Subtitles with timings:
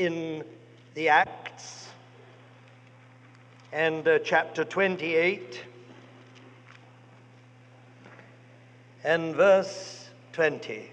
[0.00, 0.42] in
[0.94, 1.88] the Acts
[3.70, 5.62] and uh, chapter 28
[9.04, 10.90] and verse 20.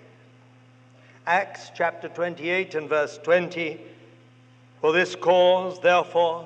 [1.26, 3.80] Acts chapter 28 and verse 20.
[4.82, 6.46] For this cause, therefore,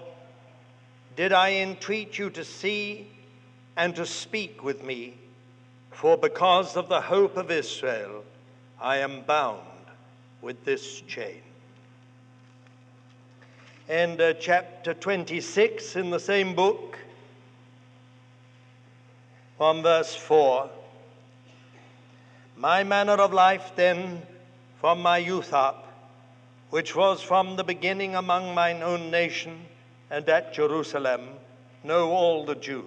[1.16, 3.07] did I entreat you to see
[3.75, 5.16] and to speak with me,
[5.89, 8.23] for because of the hope of Israel,
[8.80, 9.66] I am bound
[10.43, 11.41] with this chain.
[13.92, 16.98] And uh, chapter 26 in the same book,
[19.58, 20.70] from verse 4
[22.55, 24.22] My manner of life then,
[24.80, 25.91] from my youth up,
[26.70, 29.66] which was from the beginning among mine own nation
[30.09, 31.28] and at Jerusalem,
[31.84, 32.86] know all the Jews,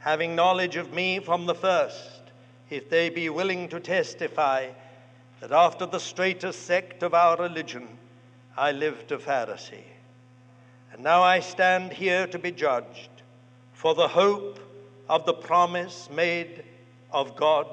[0.00, 2.20] having knowledge of me from the first,
[2.68, 4.68] if they be willing to testify
[5.40, 7.88] that after the straitest sect of our religion
[8.54, 9.93] I lived a Pharisee.
[11.04, 13.10] Now I stand here to be judged
[13.74, 14.58] for the hope
[15.06, 16.64] of the promise made
[17.12, 17.66] of God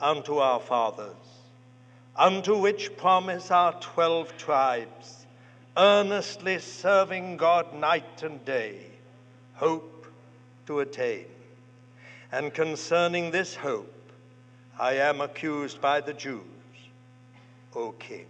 [0.00, 1.14] unto our fathers,
[2.16, 5.26] unto which promise our twelve tribes,
[5.76, 8.86] earnestly serving God night and day,
[9.56, 10.06] hope
[10.66, 11.26] to attain.
[12.32, 13.92] And concerning this hope,
[14.80, 16.40] I am accused by the Jews
[17.74, 18.24] O King.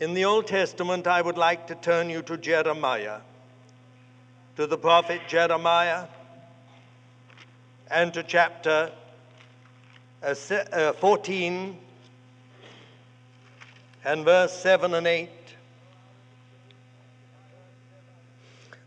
[0.00, 3.20] In the Old Testament, I would like to turn you to Jeremiah,
[4.56, 6.06] to the prophet Jeremiah,
[7.90, 8.90] and to chapter
[10.22, 10.34] uh,
[10.72, 11.78] uh, 14
[14.04, 15.28] and verse 7 and 8.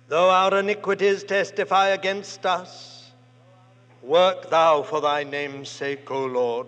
[0.08, 3.12] Though our iniquities testify against us,
[4.02, 6.68] work thou for thy name's sake, O Lord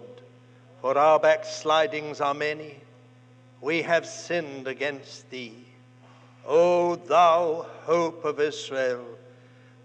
[0.85, 2.75] for our backslidings are many.
[3.65, 5.65] We have sinned against thee.
[6.45, 9.03] O thou hope of Israel,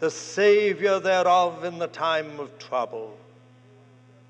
[0.00, 3.16] the Savior thereof in the time of trouble.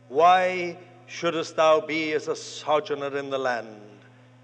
[0.09, 0.77] Why
[1.09, 3.81] shouldest thou be as a sojourner in the land,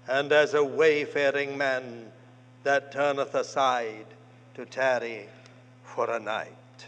[0.09, 2.11] and as a wayfaring man
[2.63, 4.07] that turneth aside
[4.55, 5.29] to tarry
[5.85, 6.85] for a night?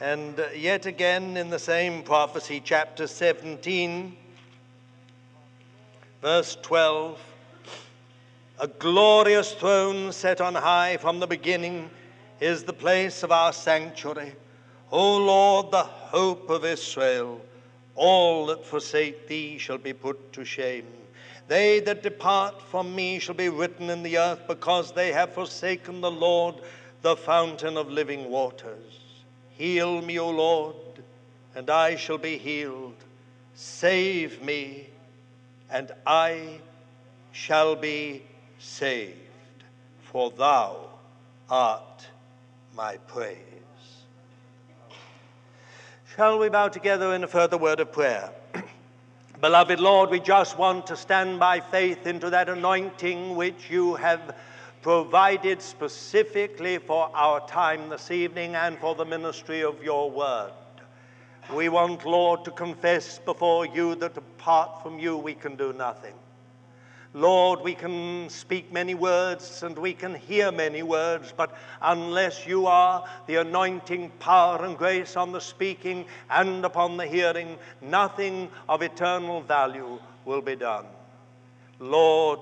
[0.00, 4.16] And yet again in the same prophecy, chapter 17,
[6.26, 7.20] verse 12
[8.58, 11.88] A glorious throne set on high from the beginning
[12.40, 14.34] is the place of our sanctuary.
[14.90, 17.40] O Lord, the hope of Israel,
[17.94, 20.88] all that forsake thee shall be put to shame.
[21.46, 26.00] They that depart from me shall be written in the earth because they have forsaken
[26.00, 26.56] the Lord,
[27.02, 28.98] the fountain of living waters.
[29.50, 30.74] Heal me, O Lord,
[31.54, 32.96] and I shall be healed.
[33.54, 34.88] Save me,
[35.70, 36.60] and I
[37.32, 38.22] shall be
[38.58, 39.14] saved,
[40.02, 40.88] for thou
[41.50, 42.06] art
[42.74, 43.36] my praise.
[46.16, 48.30] Shall we bow together in a further word of prayer?
[49.40, 54.34] Beloved Lord, we just want to stand by faith into that anointing which you have
[54.80, 60.52] provided specifically for our time this evening and for the ministry of your word.
[61.54, 66.14] We want, Lord, to confess before you that apart from you we can do nothing.
[67.14, 72.66] Lord, we can speak many words and we can hear many words, but unless you
[72.66, 78.82] are the anointing power and grace on the speaking and upon the hearing, nothing of
[78.82, 80.84] eternal value will be done.
[81.78, 82.40] Lord,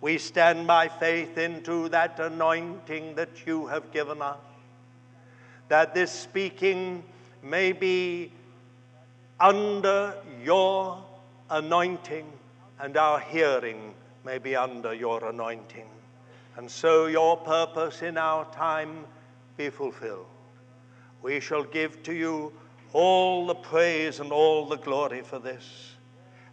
[0.00, 4.38] we stand by faith into that anointing that you have given us,
[5.68, 7.04] that this speaking
[7.42, 8.32] may be
[9.40, 11.04] under your
[11.50, 12.26] anointing
[12.80, 13.94] and our hearing
[14.24, 15.88] may be under your anointing.
[16.56, 19.04] And so your purpose in our time
[19.56, 20.26] be fulfilled.
[21.22, 22.52] We shall give to you
[22.92, 25.94] all the praise and all the glory for this.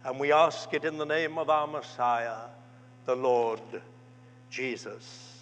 [0.04, 2.48] And we ask it in the name of our Messiah
[3.04, 3.60] the Lord
[4.50, 5.36] Jesus.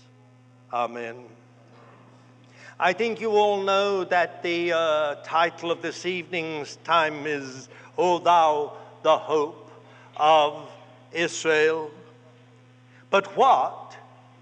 [0.73, 1.38] Amen.
[2.81, 8.21] I think you all know that the uh, title of this evening's time is, O
[8.21, 8.73] Thou,
[9.03, 9.69] the Hope
[10.17, 10.71] of
[11.13, 11.91] Israel.
[13.11, 13.97] But what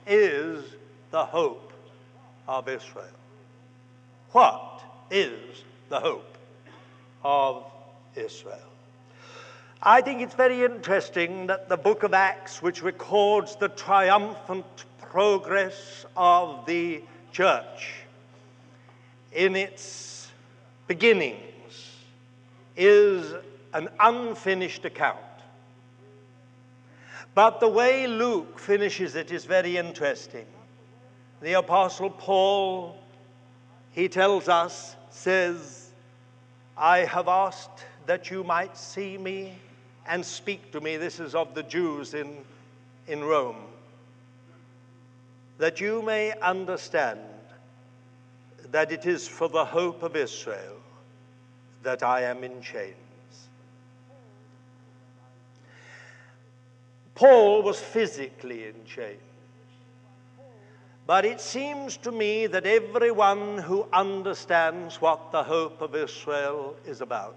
[0.06, 0.66] is
[1.12, 1.72] the hope
[2.46, 3.06] of Israel?
[4.32, 6.36] What is the hope
[7.24, 7.64] of
[8.16, 8.58] Israel?
[9.82, 16.04] I think it's very interesting that the book of Acts, which records the triumphant progress
[16.14, 17.02] of the
[17.32, 18.05] church
[19.36, 20.32] in its
[20.86, 21.36] beginnings,
[22.74, 23.34] is
[23.74, 25.18] an unfinished account.
[27.34, 30.46] But the way Luke finishes it is very interesting.
[31.42, 32.98] The Apostle Paul,
[33.92, 35.90] he tells us, says,
[36.78, 39.58] I have asked that you might see me
[40.06, 40.96] and speak to me.
[40.96, 42.38] This is of the Jews in,
[43.06, 43.64] in Rome.
[45.58, 47.20] That you may understand
[48.72, 50.76] that it is for the hope of Israel
[51.82, 52.94] that I am in chains.
[57.14, 59.20] Paul was physically in chains.
[61.06, 67.00] But it seems to me that everyone who understands what the hope of Israel is
[67.00, 67.36] about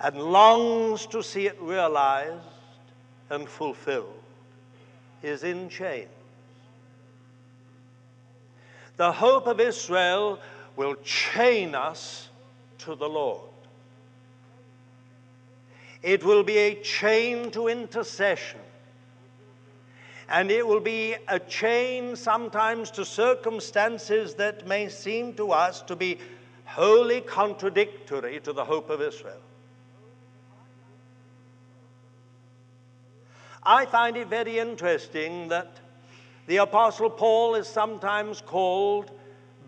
[0.00, 2.42] and longs to see it realized
[3.28, 4.22] and fulfilled
[5.22, 6.08] is in chains.
[9.00, 10.38] The hope of Israel
[10.76, 12.28] will chain us
[12.80, 13.48] to the Lord.
[16.02, 18.60] It will be a chain to intercession.
[20.28, 25.96] And it will be a chain sometimes to circumstances that may seem to us to
[25.96, 26.18] be
[26.66, 29.40] wholly contradictory to the hope of Israel.
[33.62, 35.80] I find it very interesting that
[36.50, 39.12] the Apostle Paul is sometimes called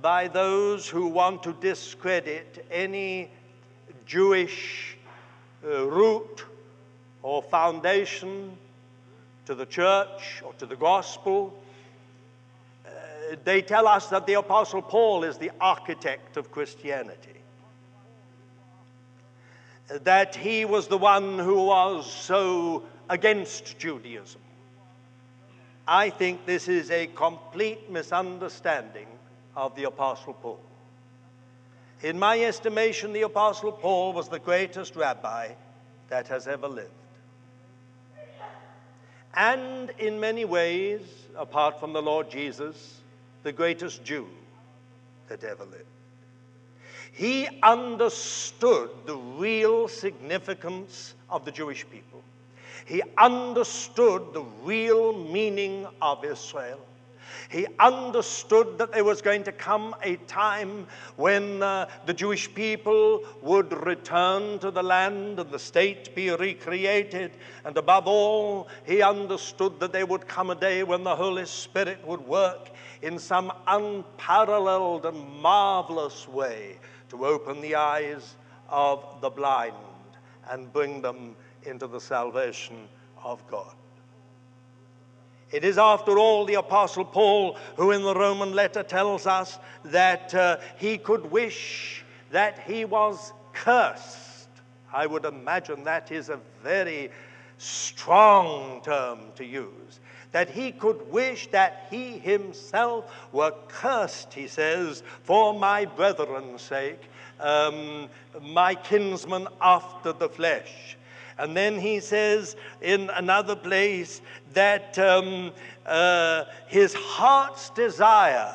[0.00, 3.31] by those who want to discredit any
[4.05, 4.96] Jewish
[5.64, 6.44] uh, root
[7.23, 8.58] or foundation
[9.46, 11.55] to the church or to the gospel.
[12.85, 12.90] Uh,
[13.44, 17.38] they tell us that the Apostle Paul is the architect of Christianity.
[19.88, 24.42] That he was the one who was so against Judaism.
[25.93, 29.09] I think this is a complete misunderstanding
[29.55, 30.59] of the Apostle Paul.
[32.00, 35.50] In my estimation, the Apostle Paul was the greatest rabbi
[36.09, 36.89] that has ever lived.
[39.35, 41.03] And in many ways,
[41.37, 43.03] apart from the Lord Jesus,
[43.43, 44.29] the greatest Jew
[45.29, 45.85] that ever lived.
[47.12, 52.12] He understood the real significance of the Jewish people.
[52.84, 56.81] He understood the real meaning of Israel.
[57.49, 60.87] He understood that there was going to come a time
[61.17, 67.32] when uh, the Jewish people would return to the land and the state be recreated.
[67.64, 72.06] And above all, he understood that there would come a day when the Holy Spirit
[72.06, 72.70] would work
[73.02, 76.78] in some unparalleled and marvelous way
[77.11, 78.37] to open the eyes
[78.70, 79.75] of the blind
[80.50, 82.88] and bring them into the salvation
[83.23, 83.75] of God.
[85.50, 90.35] It is, after all, the Apostle Paul who, in the Roman letter, tells us that
[90.35, 94.49] uh, he could wish that he was cursed.
[94.93, 97.11] I would imagine that is a very
[97.59, 100.00] strong term to use.
[100.32, 107.03] That he could wish that he himself were cursed, he says, for my brethren's sake,
[107.38, 108.09] um,
[108.41, 110.97] my kinsmen after the flesh.
[111.43, 114.21] And then he says in another place
[114.53, 115.50] that um,
[115.85, 118.55] uh, his heart's desire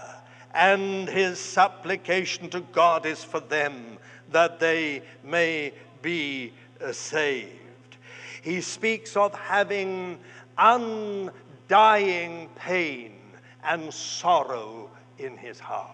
[0.54, 3.98] and his supplication to God is for them
[4.32, 7.98] that they may be uh, saved.
[8.42, 10.18] He speaks of having
[10.58, 13.20] undying pain
[13.66, 15.92] and sorrow in his heart.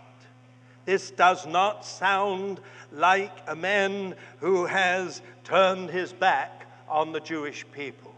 [0.86, 2.60] This does not sound
[2.92, 8.14] like a man who has turned his back on the Jewish people.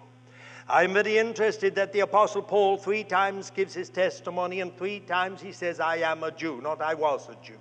[0.67, 5.41] I'm very interested that the Apostle Paul three times gives his testimony, and three times
[5.41, 7.59] he says, I am a Jew, not I was a Jew.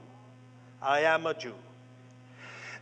[0.81, 1.55] I am a Jew.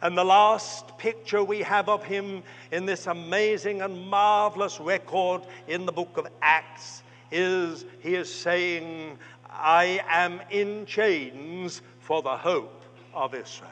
[0.00, 5.87] And the last picture we have of him in this amazing and marvelous record in
[5.87, 12.83] the book of Acts is he is saying, I am in chains for the hope
[13.14, 13.71] of Israel.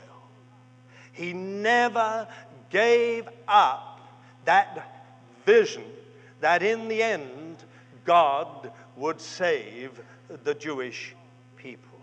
[1.12, 2.28] He never
[2.70, 3.89] gave up
[4.44, 5.06] that
[5.44, 5.84] vision
[6.40, 7.56] that in the end
[8.04, 10.00] God would save
[10.44, 11.14] the Jewish
[11.56, 11.98] people.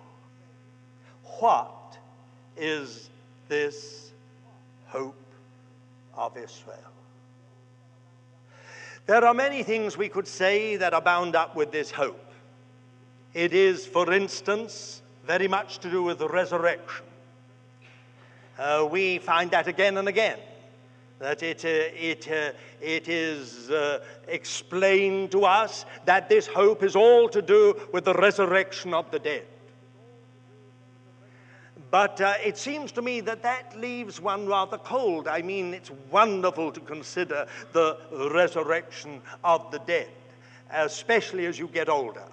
[1.39, 1.97] What
[2.55, 3.09] is
[3.47, 4.11] this
[4.87, 5.15] hope
[6.15, 6.77] of Israel?
[9.05, 12.31] There are many things we could say that are bound up with this hope.
[13.33, 17.05] It is, for instance, very much to do with the resurrection.
[18.57, 20.39] Uh, we find that again and again
[21.19, 26.95] that it, uh, it, uh, it is uh, explained to us that this hope is
[26.95, 29.45] all to do with the resurrection of the dead.
[31.89, 35.27] But uh, it seems to me that that leaves one rather cold.
[35.27, 37.97] I mean, it's wonderful to consider the
[38.31, 40.09] resurrection of the dead,
[40.71, 42.25] especially as you get older.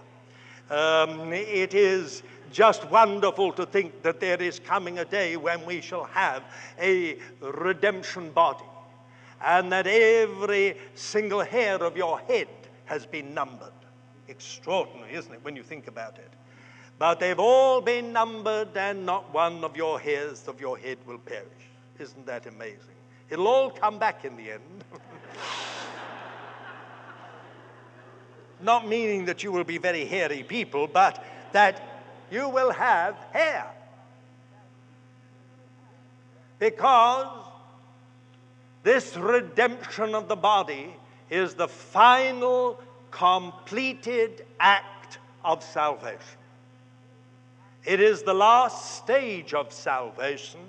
[0.71, 2.23] Um, it is
[2.53, 6.43] just wonderful to think that there is coming a day when we shall have
[6.81, 8.65] a redemption body
[9.45, 12.49] and that every single hair of your head
[12.87, 13.73] has been numbered.
[14.29, 16.31] Extraordinary, isn't it, when you think about it?
[16.99, 21.19] But they've all been numbered, and not one of your hairs of your head will
[21.19, 21.45] perish.
[21.99, 22.79] Isn't that amazing?
[23.29, 24.85] It'll all come back in the end.
[28.63, 31.83] not meaning that you will be very hairy people, but that
[32.31, 33.67] you will have hair.
[36.59, 37.44] Because
[38.85, 40.95] this redemption of the body
[41.31, 46.39] is the final completed act of salvation.
[47.85, 50.61] It is the last stage of salvation,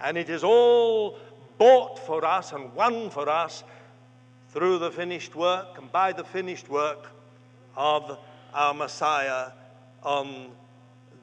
[0.00, 1.18] and it is all
[1.58, 3.64] bought for us and won for us
[4.50, 7.08] through the finished work and by the finished work
[7.76, 8.18] of
[8.54, 9.50] our Messiah
[10.02, 10.50] on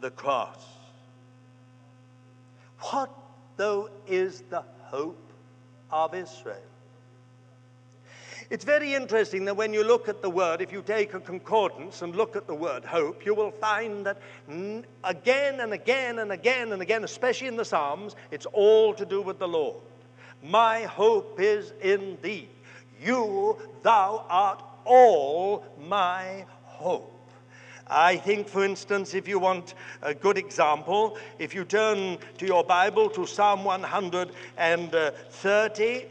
[0.01, 0.63] the cross.
[2.79, 3.09] What,
[3.55, 5.26] though, is the hope
[5.91, 6.57] of Israel?
[8.49, 12.01] It's very interesting that when you look at the word, if you take a concordance
[12.01, 14.17] and look at the word hope, you will find that
[15.03, 19.21] again and again and again and again, especially in the Psalms, it's all to do
[19.21, 19.75] with the Lord.
[20.41, 22.47] My hope is in thee.
[23.03, 27.16] You, thou art all my hope.
[27.89, 32.63] I think, for instance, if you want a good example, if you turn to your
[32.63, 36.05] Bible to Psalm 130,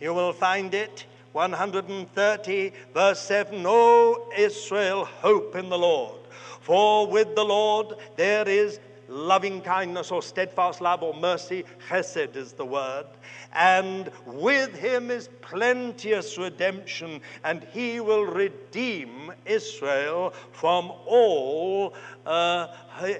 [0.00, 6.14] you will find it 130, verse 7 O Israel, hope in the Lord.
[6.60, 12.52] For with the Lord there is loving kindness or steadfast love or mercy, chesed is
[12.52, 13.06] the word.
[13.52, 21.94] And with him is plenteous redemption, and he will redeem Israel from all
[22.26, 22.68] uh,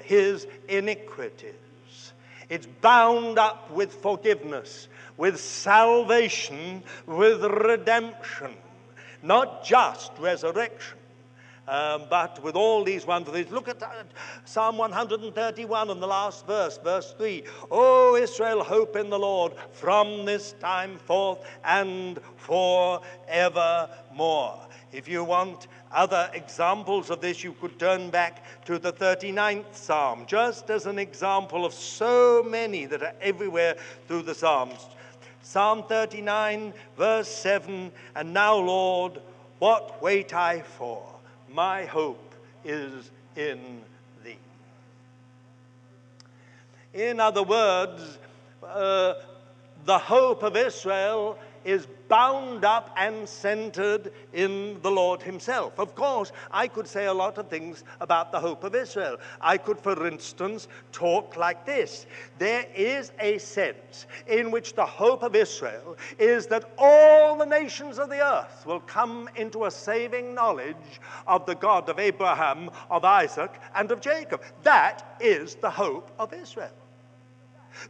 [0.05, 1.55] his iniquities.
[2.49, 8.55] It's bound up with forgiveness with salvation, with redemption,
[9.23, 10.98] not just resurrection.
[11.69, 13.89] Um, but with all these wonderful things, look at uh,
[14.47, 17.45] Psalm 131 and the last verse, verse 3.
[17.71, 23.91] O Israel, hope in the Lord from this time forth and forevermore.
[24.93, 30.25] If you want other examples of this, you could turn back to the 39th Psalm,
[30.27, 34.87] just as an example of so many that are everywhere through the Psalms.
[35.43, 39.21] Psalm 39, verse 7 And now, Lord,
[39.59, 41.18] what wait I for?
[41.53, 43.83] My hope is in
[44.25, 44.37] thee.
[46.95, 48.19] In other words,
[48.63, 49.15] uh,
[49.85, 55.79] the hope of Israel is bound up and centered in the Lord Himself.
[55.79, 59.19] Of course, I could say a lot of things about the hope of Israel.
[59.41, 62.07] I could, for instance, talk like this
[62.39, 67.99] There is a sense in which the hope of Israel is that all the nations
[67.99, 73.05] of the earth will come into a saving knowledge of the God of Abraham, of
[73.05, 74.41] Isaac, and of Jacob.
[74.63, 76.73] That is the hope of Israel.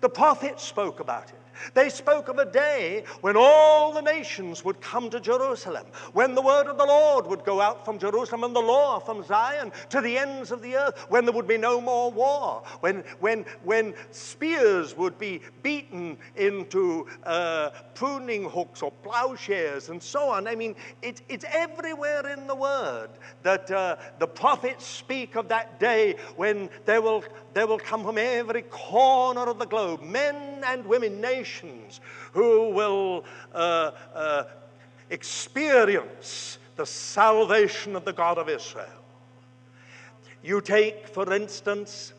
[0.01, 1.48] The prophets spoke about it.
[1.75, 6.43] They spoke of a day when all the nations would come to Jerusalem, when the
[6.43, 10.01] word of the Lord would go out from Jerusalem and the law from Zion to
[10.01, 13.95] the ends of the earth, when there would be no more war, when, when, when
[14.11, 20.47] spears would be beaten into uh, pruning hooks or plowshares and so on.
[20.47, 23.09] I mean, it, it's everywhere in the word
[23.43, 27.25] that uh, the prophets speak of that day when there will,
[27.59, 32.01] there will come from every corner of the globe men and women, nations nations
[32.33, 33.25] who will
[33.55, 34.45] uh, uh,
[35.11, 38.87] experience the salvation of the God of Israel.
[40.43, 42.13] You take, for instance,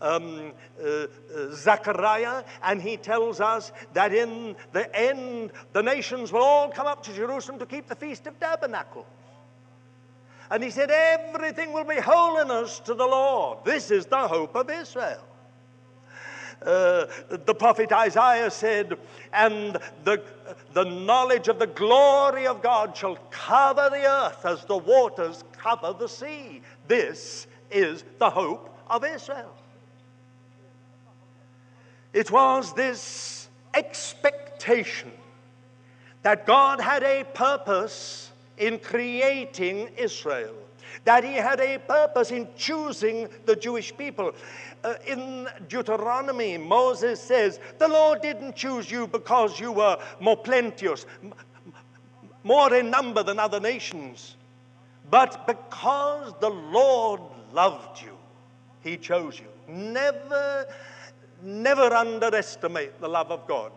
[0.00, 1.06] um, uh, uh,
[1.52, 7.02] Zechariah, and he tells us that in the end, the nations will all come up
[7.04, 9.06] to Jerusalem to keep the Feast of Tabernacles.
[10.52, 13.64] And he said, Everything will be holiness to the Lord.
[13.64, 15.24] This is the hope of Israel.
[16.60, 18.98] Uh, the prophet Isaiah said,
[19.32, 20.22] and the,
[20.74, 25.94] the knowledge of the glory of God shall cover the earth as the waters cover
[25.98, 26.60] the sea.
[26.86, 29.54] This is the hope of Israel.
[32.12, 35.10] It was this expectation
[36.22, 38.31] that God had a purpose
[38.62, 40.54] in creating Israel
[41.04, 44.32] that he had a purpose in choosing the Jewish people.
[44.84, 51.06] Uh, in Deuteronomy, Moses says, The Lord didn't choose you because you were more plenteous,
[52.44, 54.36] more in number than other nations,
[55.10, 57.20] but because the Lord
[57.52, 58.16] loved you,
[58.82, 59.46] he chose you.
[59.66, 60.66] Never,
[61.42, 63.72] never underestimate the love of God,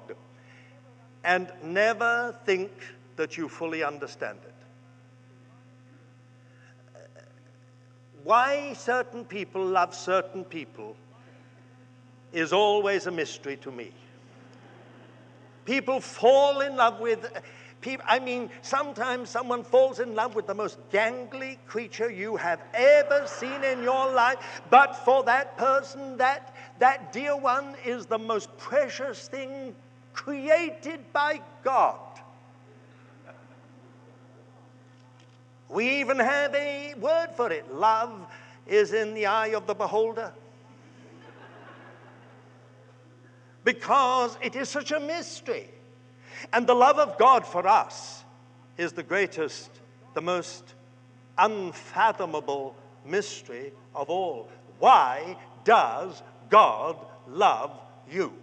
[1.24, 2.72] and never think
[3.16, 4.55] that you fully understand it.
[8.26, 10.96] Why certain people love certain people
[12.34, 13.92] is always a mystery to me.
[15.64, 17.32] People fall in love with
[17.82, 18.04] people.
[18.10, 23.28] I mean, sometimes someone falls in love with the most gangly creature you have ever
[23.28, 24.38] seen in your life,
[24.72, 29.76] but for that person, that, that dear one is the most precious thing
[30.14, 32.00] created by God.
[35.70, 38.28] We even have a word for it love
[38.68, 40.32] is in the eye of the beholder.
[43.64, 45.70] Because it is such a mystery.
[46.54, 48.24] And the love of God for us
[48.78, 49.70] is the greatest,
[50.14, 50.76] the most
[51.38, 54.50] unfathomable mystery of all.
[54.80, 57.72] Why does God love
[58.10, 58.34] you?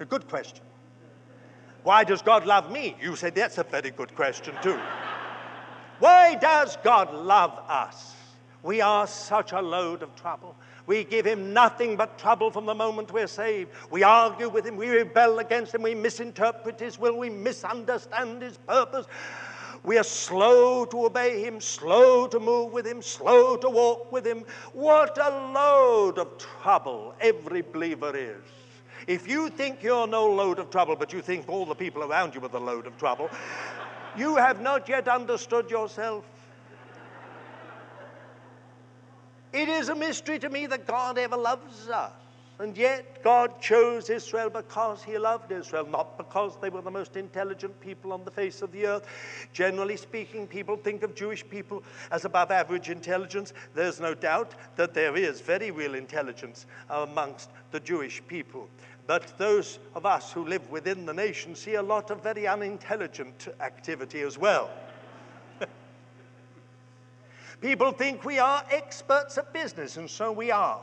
[0.00, 0.64] A good question.
[1.82, 2.96] Why does God love me?
[3.00, 4.78] You said that's a very good question, too.
[5.98, 8.14] Why does God love us?
[8.62, 10.54] We are such a load of trouble.
[10.86, 13.70] We give him nothing but trouble from the moment we're saved.
[13.90, 18.56] We argue with him, we rebel against him, we misinterpret his will, we misunderstand his
[18.56, 19.06] purpose.
[19.84, 24.26] We are slow to obey him, slow to move with him, slow to walk with
[24.26, 24.44] him.
[24.72, 28.42] What a load of trouble every believer is.
[29.06, 32.34] If you think you're no load of trouble, but you think all the people around
[32.34, 33.30] you are the load of trouble,
[34.18, 36.24] you have not yet understood yourself.
[39.52, 42.12] It is a mystery to me that God ever loves us.
[42.60, 47.16] And yet, God chose Israel because He loved Israel, not because they were the most
[47.16, 49.06] intelligent people on the face of the earth.
[49.52, 53.52] Generally speaking, people think of Jewish people as above average intelligence.
[53.74, 58.68] There's no doubt that there is very real intelligence amongst the Jewish people.
[59.08, 63.48] But those of us who live within the nation see a lot of very unintelligent
[63.58, 64.68] activity as well.
[67.62, 70.82] People think we are experts at business, and so we are.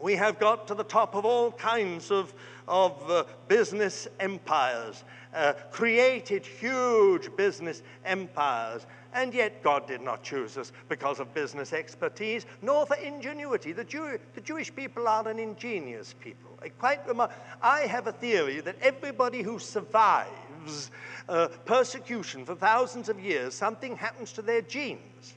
[0.00, 2.34] We have got to the top of all kinds of,
[2.66, 10.58] of uh, business empires, uh, created huge business empires, and yet God did not choose
[10.58, 13.70] us because of business expertise, nor for ingenuity.
[13.70, 16.49] The, Jew, the Jewish people are an ingenious people.
[16.78, 17.30] Quite remar-
[17.62, 20.90] I have a theory that everybody who survives
[21.28, 25.34] uh, persecution for thousands of years, something happens to their genes.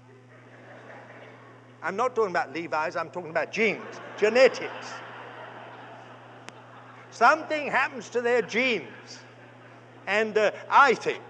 [1.81, 3.81] I'm not talking about Levi's, I'm talking about genes,
[4.17, 4.93] genetics.
[7.11, 9.19] Something happens to their genes.
[10.07, 11.21] And uh, I think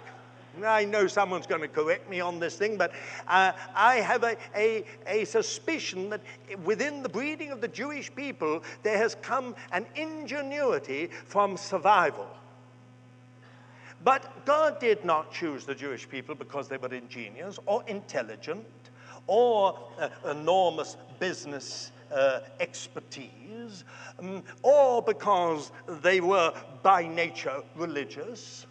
[0.64, 2.92] I know someone's going to correct me on this thing, but
[3.28, 6.22] uh, I have a, a, a, suspicion that
[6.64, 12.28] within the breeding of the Jewish people, there has come an ingenuity from survival.
[14.04, 18.66] But God did not choose the Jewish people because they were ingenious or intelligent
[19.26, 23.86] or uh, enormous business uh, expertise,
[24.20, 28.68] um, or because they were by nature religious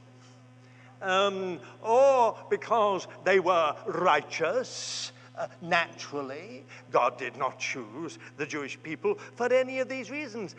[1.03, 5.13] um, or because they were righteous.
[5.37, 10.55] Uh, naturally, God did not choose the Jewish people for any of these reasons.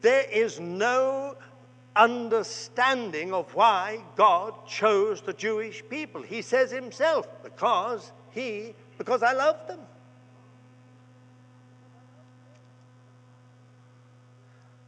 [0.00, 1.36] There is no
[1.94, 6.22] understanding of why God chose the Jewish people.
[6.22, 9.80] He says himself, because he, because I love them.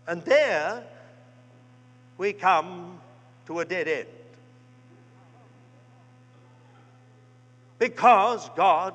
[0.08, 0.84] And there
[2.16, 3.00] we come
[3.46, 4.08] to a dead end.
[7.78, 8.94] Because God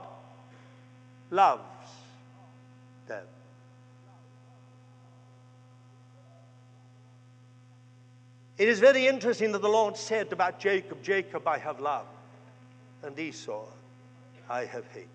[1.29, 1.61] loves
[3.07, 3.25] them.
[8.57, 12.07] It is very interesting that the Lord said about Jacob, Jacob I have loved,
[13.03, 13.65] and Esau
[14.49, 15.07] I have hated.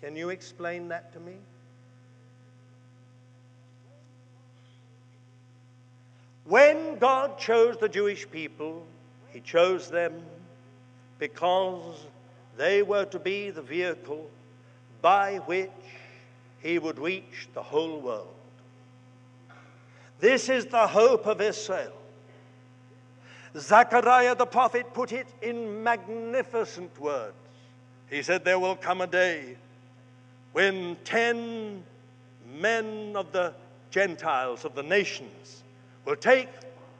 [0.00, 1.34] Can you explain that to me?
[6.44, 8.86] When God chose the Jewish people,
[9.32, 10.22] He chose them
[11.18, 12.06] because
[12.56, 14.30] they were to be the vehicle
[15.02, 15.70] by which
[16.60, 18.34] he would reach the whole world.
[20.18, 21.92] This is the hope of Israel.
[23.56, 27.34] Zechariah the prophet put it in magnificent words.
[28.10, 29.56] He said, There will come a day
[30.52, 31.82] when ten
[32.58, 33.54] men of the
[33.90, 35.62] Gentiles, of the nations,
[36.04, 36.48] will take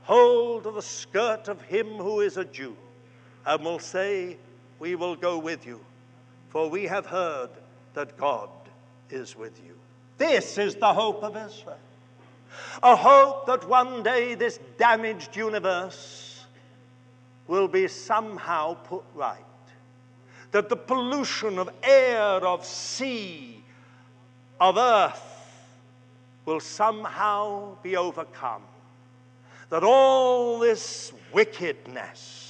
[0.02, 2.76] hold of the skirt of him who is a Jew
[3.46, 4.36] and will say,
[4.78, 5.80] We will go with you,
[6.50, 7.50] for we have heard
[7.94, 8.50] that God
[9.08, 9.74] is with you.
[10.18, 11.78] This is the hope of Israel.
[12.82, 16.44] A hope that one day this damaged universe
[17.46, 19.42] will be somehow put right.
[20.52, 23.62] That the pollution of air, of sea,
[24.60, 25.22] of earth
[26.44, 28.62] will somehow be overcome.
[29.68, 32.45] That all this wickedness,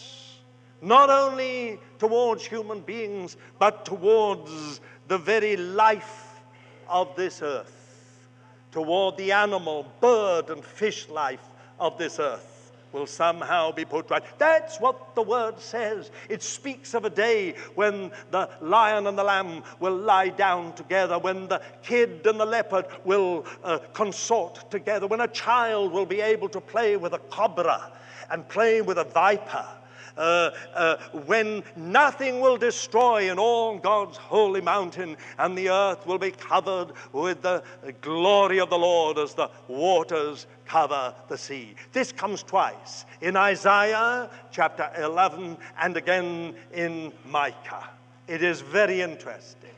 [0.82, 6.40] not only towards human beings, but towards the very life
[6.88, 8.26] of this earth,
[8.72, 11.40] toward the animal, bird, and fish life
[11.80, 12.56] of this earth
[12.92, 14.22] will somehow be put right.
[14.38, 16.10] That's what the word says.
[16.30, 21.18] It speaks of a day when the lion and the lamb will lie down together,
[21.18, 26.22] when the kid and the leopard will uh, consort together, when a child will be
[26.22, 27.92] able to play with a cobra
[28.30, 29.66] and play with a viper
[30.16, 36.18] uh, uh, when nothing will destroy in all God's holy mountain, and the earth will
[36.18, 37.62] be covered with the
[38.00, 41.74] glory of the Lord as the waters cover the sea.
[41.92, 47.88] This comes twice in Isaiah chapter 11 and again in Micah.
[48.26, 49.70] It is very interesting.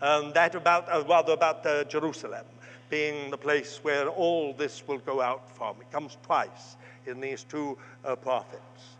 [0.00, 2.44] Um, that about, uh, rather about uh, Jerusalem
[2.90, 5.76] being the place where all this will go out from.
[5.80, 8.91] It comes twice in these two uh, prophets.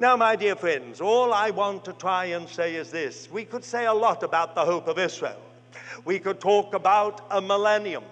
[0.00, 3.30] Now, my dear friends, all I want to try and say is this.
[3.30, 5.38] We could say a lot about the hope of Israel.
[6.06, 8.04] We could talk about a millennium.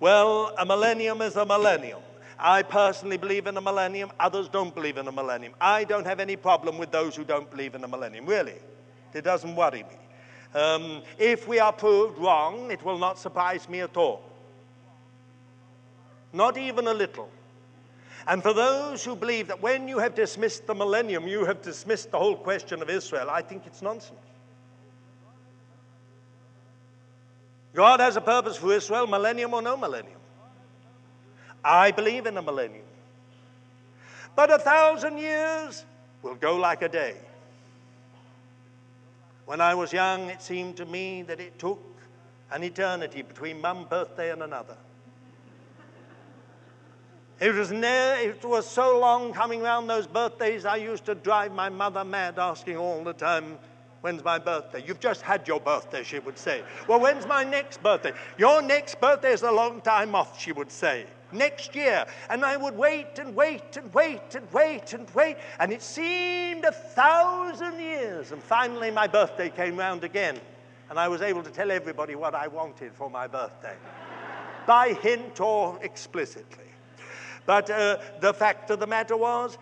[0.00, 2.00] Well, a millennium is a millennium.
[2.40, 4.10] I personally believe in a millennium.
[4.18, 5.52] Others don't believe in a millennium.
[5.60, 8.56] I don't have any problem with those who don't believe in a millennium, really.
[9.14, 10.60] It doesn't worry me.
[10.60, 14.24] Um, if we are proved wrong, it will not surprise me at all.
[16.32, 17.30] Not even a little.
[18.28, 22.10] And for those who believe that when you have dismissed the millennium, you have dismissed
[22.10, 24.20] the whole question of Israel, I think it's nonsense.
[27.74, 30.20] God has a purpose for Israel, millennium or no millennium.
[31.64, 32.84] I believe in a millennium.
[34.36, 35.84] But a thousand years
[36.22, 37.16] will go like a day.
[39.46, 41.80] When I was young, it seemed to me that it took
[42.50, 44.76] an eternity between one birthday and another.
[47.40, 51.52] It was, ne- it was so long coming round those birthdays, I used to drive
[51.52, 53.58] my mother mad asking all the time,
[54.00, 54.84] When's my birthday?
[54.86, 56.62] You've just had your birthday, she would say.
[56.86, 58.12] Well, when's my next birthday?
[58.36, 61.06] Your next birthday is a long time off, she would say.
[61.32, 62.06] Next year.
[62.30, 65.36] And I would wait and wait and wait and wait and wait.
[65.58, 68.30] And it seemed a thousand years.
[68.30, 70.38] And finally, my birthday came round again.
[70.90, 73.76] And I was able to tell everybody what I wanted for my birthday,
[74.66, 76.67] by hint or explicitly.
[77.48, 79.56] But uh, the fact of the matter was,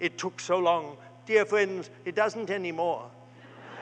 [0.00, 0.96] it took so long.
[1.26, 3.10] Dear friends, it doesn't anymore.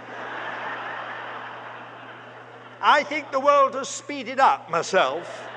[2.82, 5.48] I think the world has speeded up myself.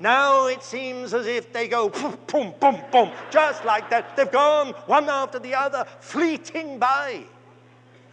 [0.00, 4.16] Now it seems as if they go boom, boom, boom, boom, just like that.
[4.16, 7.22] They've gone one after the other, fleeting by.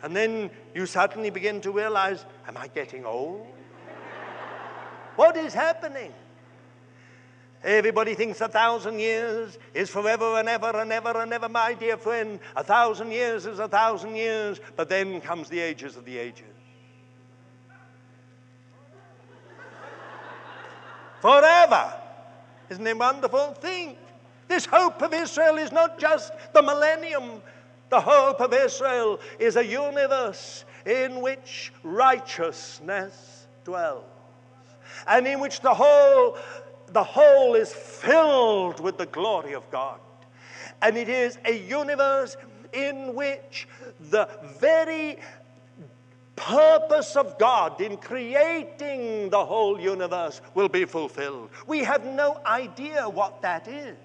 [0.04, 3.48] And then you suddenly begin to realize, am I getting old?
[5.16, 6.12] what is happening?
[7.64, 11.98] Everybody thinks a thousand years is forever and ever and ever and ever, my dear
[11.98, 12.40] friend.
[12.56, 16.46] A thousand years is a thousand years, but then comes the ages of the ages.
[21.22, 21.94] Forever.
[22.70, 23.54] Isn't it wonderful?
[23.56, 23.98] Think.
[24.48, 27.42] This hope of Israel is not just the millennium.
[27.90, 34.06] The hope of Israel is a universe in which righteousness dwells
[35.08, 36.38] and in which the whole
[36.94, 40.00] the whole is filled with the glory of God.
[40.82, 42.38] And it is a universe
[42.74, 43.68] in which
[44.10, 45.20] the very
[46.36, 51.50] purpose of God in creating the whole universe will be fulfilled.
[51.68, 53.98] We have no idea what that is.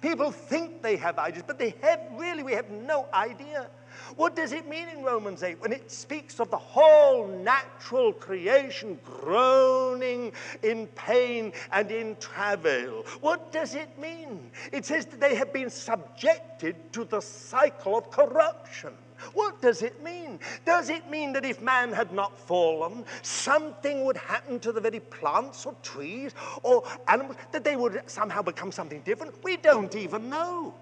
[0.00, 3.68] People think they have ideas, but they have really, we have no idea.
[4.16, 8.98] What does it mean in Romans 8 when it speaks of the whole natural creation
[9.04, 13.04] groaning in pain and in travail?
[13.20, 14.50] What does it mean?
[14.72, 18.94] It says that they have been subjected to the cycle of corruption.
[19.34, 20.40] What does it mean?
[20.64, 25.00] Does it mean that if man had not fallen, something would happen to the very
[25.00, 29.34] plants or trees or animals, that they would somehow become something different?
[29.44, 30.74] We don't even know.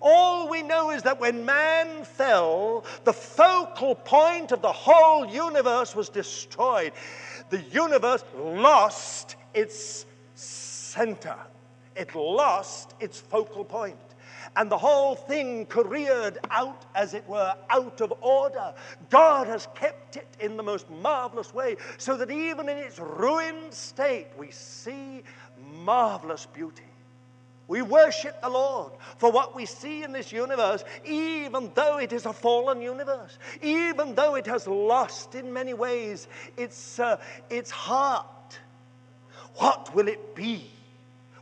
[0.00, 5.94] All we know is that when man fell, the focal point of the whole universe
[5.94, 6.92] was destroyed.
[7.50, 11.36] The universe lost its center,
[11.94, 13.96] it lost its focal point
[14.56, 18.74] and the whole thing careered out, as it were, out of order.
[19.10, 23.72] God has kept it in the most marvelous way, so that even in its ruined
[23.72, 25.22] state, we see
[25.84, 26.85] marvelous beauty.
[27.68, 32.26] We worship the Lord for what we see in this universe, even though it is
[32.26, 37.16] a fallen universe, even though it has lost in many ways its, uh,
[37.50, 38.58] its heart.
[39.56, 40.70] What will it be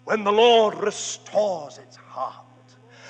[0.04, 2.46] when the Lord restores its heart?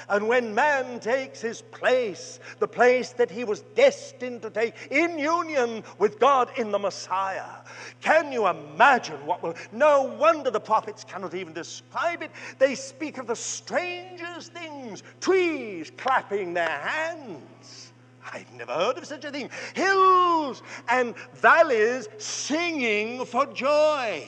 [0.08, 5.18] And when man takes his place, the place that he was destined to take in
[5.18, 7.62] union with God in the Messiah,
[8.00, 9.54] can you imagine what will?
[9.72, 12.30] No wonder the prophets cannot even describe it.
[12.58, 17.92] They speak of the strangest things trees clapping their hands.
[18.32, 19.50] I've never heard of such a thing.
[19.74, 24.26] Hills and valleys singing for joy.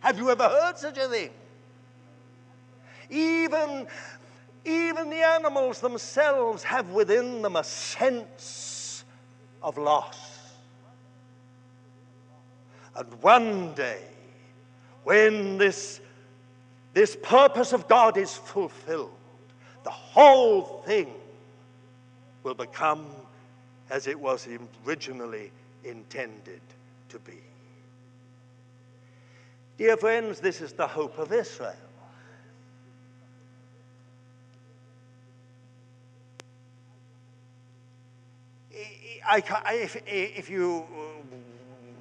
[0.00, 1.30] Have you ever heard such a thing?
[3.10, 3.86] Even
[4.66, 9.04] even the animals themselves have within them a sense
[9.62, 10.40] of loss.
[12.96, 14.02] And one day,
[15.04, 16.00] when this,
[16.94, 19.12] this purpose of God is fulfilled,
[19.84, 21.12] the whole thing
[22.42, 23.06] will become
[23.90, 24.48] as it was
[24.84, 25.52] originally
[25.84, 26.60] intended
[27.10, 27.38] to be.
[29.78, 31.76] Dear friends, this is the hope of Israel.
[39.28, 40.84] I, I, if, if you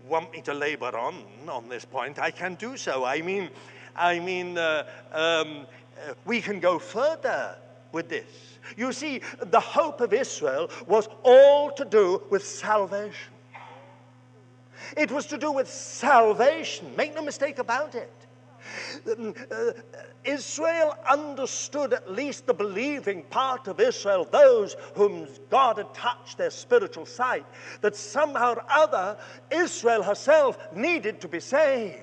[0.07, 1.15] want me to labor on
[1.47, 3.05] on this point, I can do so.
[3.05, 3.49] I mean,
[3.95, 5.65] I mean, uh, um,
[6.07, 7.57] uh, we can go further
[7.91, 8.59] with this.
[8.77, 13.33] You see, the hope of Israel was all to do with salvation.
[14.97, 16.95] It was to do with salvation.
[16.95, 18.11] Make no mistake about it.
[19.07, 19.71] Uh,
[20.23, 26.49] Israel understood, at least the believing part of Israel, those whom God had touched their
[26.49, 27.45] spiritual sight,
[27.81, 29.17] that somehow or other
[29.51, 32.01] Israel herself needed to be saved.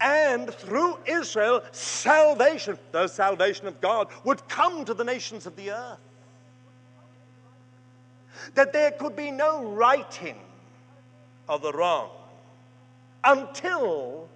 [0.00, 5.72] And through Israel, salvation, the salvation of God, would come to the nations of the
[5.72, 5.98] earth.
[8.54, 10.38] That there could be no righting
[11.48, 12.10] of the wrong
[13.24, 14.28] until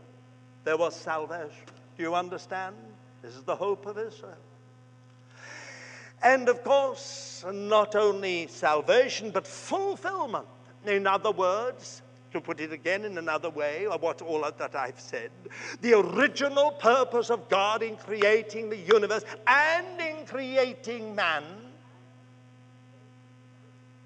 [0.66, 1.64] there was salvation.
[1.96, 2.74] Do you understand?
[3.22, 4.34] This is the hope of Israel.
[6.24, 10.46] And of course, not only salvation, but fulfillment.
[10.84, 12.02] In other words,
[12.32, 15.30] to put it again in another way, or what all that I've said,
[15.82, 21.44] the original purpose of God in creating the universe and in creating man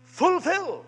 [0.05, 0.85] fulfilled.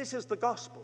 [0.00, 0.82] This is the gospel.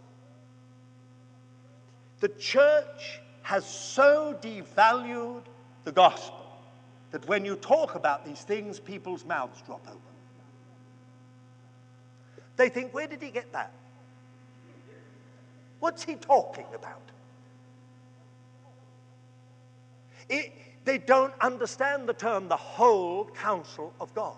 [2.21, 5.45] The church has so devalued
[5.85, 6.45] the gospel
[7.13, 10.01] that when you talk about these things, people's mouths drop open.
[12.57, 13.73] They think, where did he get that?
[15.81, 17.01] What's he talking about?
[20.29, 20.53] It,
[20.85, 24.37] they don't understand the term the whole counsel of God.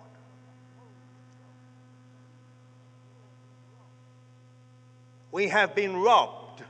[5.39, 6.63] We have been robbed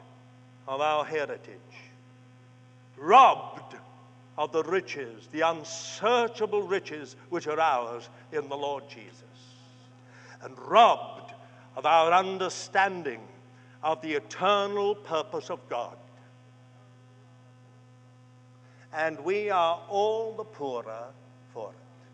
[0.68, 1.74] of our heritage,
[2.98, 3.76] robbed
[4.38, 9.24] of the riches, the unsearchable riches which are ours in the Lord Jesus,
[10.44, 11.34] and robbed
[11.78, 13.22] of our understanding
[13.82, 15.98] of the eternal purpose of God.
[18.94, 21.06] And we are all the poorer
[21.56, 22.06] for it.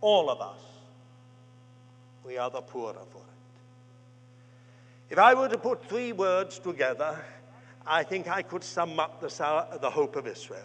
[0.00, 0.62] All of us.
[2.24, 3.33] We are the poorer for it.
[5.10, 7.22] If I were to put three words together,
[7.86, 10.62] I think I could sum up the, the hope of Israel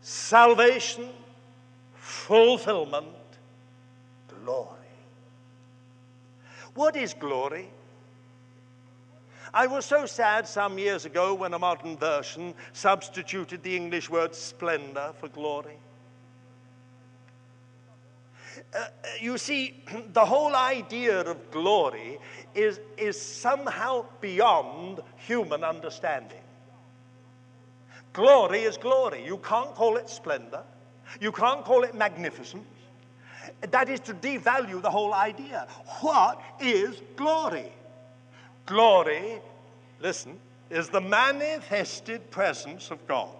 [0.00, 1.08] salvation,
[1.94, 3.06] fulfillment,
[4.44, 4.68] glory.
[6.74, 7.68] What is glory?
[9.52, 14.34] I was so sad some years ago when a modern version substituted the English word
[14.34, 15.78] splendor for glory.
[18.74, 18.84] Uh,
[19.20, 22.18] you see, the whole idea of glory
[22.54, 26.40] is, is somehow beyond human understanding.
[28.12, 29.24] Glory is glory.
[29.24, 30.62] You can't call it splendor.
[31.20, 32.66] You can't call it magnificence.
[33.70, 35.66] That is to devalue the whole idea.
[36.00, 37.72] What is glory?
[38.66, 39.40] Glory,
[40.00, 43.34] listen, is the manifested presence of God.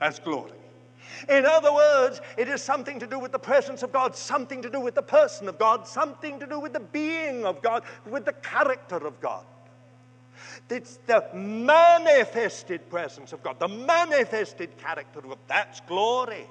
[0.00, 0.61] That's glory.
[1.28, 4.70] In other words, it is something to do with the presence of God, something to
[4.70, 8.24] do with the person of God, something to do with the being of God, with
[8.24, 9.44] the character of God.
[10.68, 15.38] It's the manifested presence of God, the manifested character of God.
[15.46, 16.46] That's glory.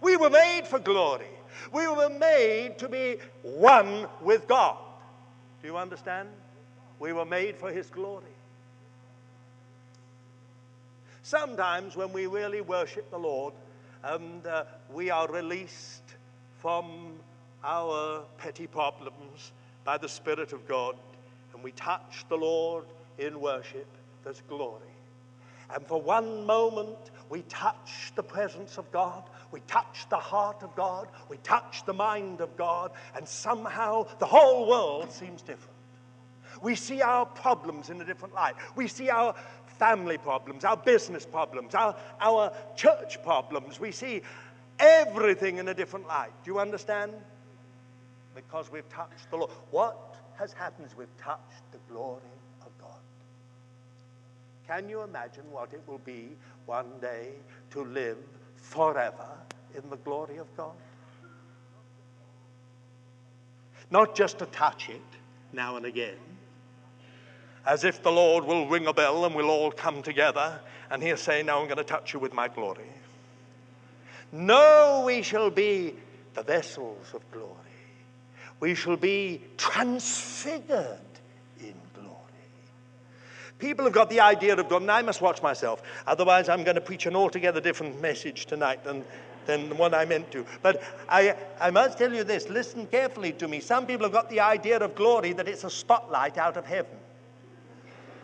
[0.00, 1.28] We were made for glory.
[1.72, 4.78] We were made to be one with God.
[5.60, 6.28] Do you understand?
[6.98, 8.24] We were made for His glory.
[11.28, 13.52] Sometimes, when we really worship the Lord
[14.02, 16.16] and uh, we are released
[16.58, 17.18] from
[17.62, 19.52] our petty problems
[19.84, 20.96] by the Spirit of God
[21.52, 22.86] and we touch the Lord
[23.18, 23.86] in worship,
[24.24, 24.80] there's glory.
[25.74, 30.74] And for one moment, we touch the presence of God, we touch the heart of
[30.76, 35.76] God, we touch the mind of God, and somehow the whole world seems different.
[36.62, 38.54] We see our problems in a different light.
[38.74, 39.34] We see our
[39.78, 43.80] family problems, our business problems, our, our church problems.
[43.80, 44.22] We see
[44.78, 46.30] everything in a different light.
[46.44, 47.12] Do you understand?
[48.34, 49.50] Because we've touched the Lord.
[49.70, 52.22] What has happened is we've touched the glory
[52.62, 53.00] of God.
[54.66, 56.36] Can you imagine what it will be
[56.66, 57.30] one day
[57.70, 58.18] to live
[58.56, 59.28] forever
[59.74, 60.74] in the glory of God?
[63.90, 65.00] Not just to touch it
[65.52, 66.18] now and again,
[67.68, 70.58] as if the Lord will ring a bell and we'll all come together
[70.90, 72.88] and he'll say, Now I'm going to touch you with my glory.
[74.32, 75.94] No, we shall be
[76.34, 77.54] the vessels of glory.
[78.60, 80.98] We shall be transfigured
[81.60, 82.08] in glory.
[83.58, 85.82] People have got the idea of God, and I must watch myself.
[86.06, 89.04] Otherwise, I'm going to preach an altogether different message tonight than,
[89.46, 90.44] than what I meant to.
[90.62, 93.60] But I, I must tell you this listen carefully to me.
[93.60, 96.96] Some people have got the idea of glory that it's a spotlight out of heaven.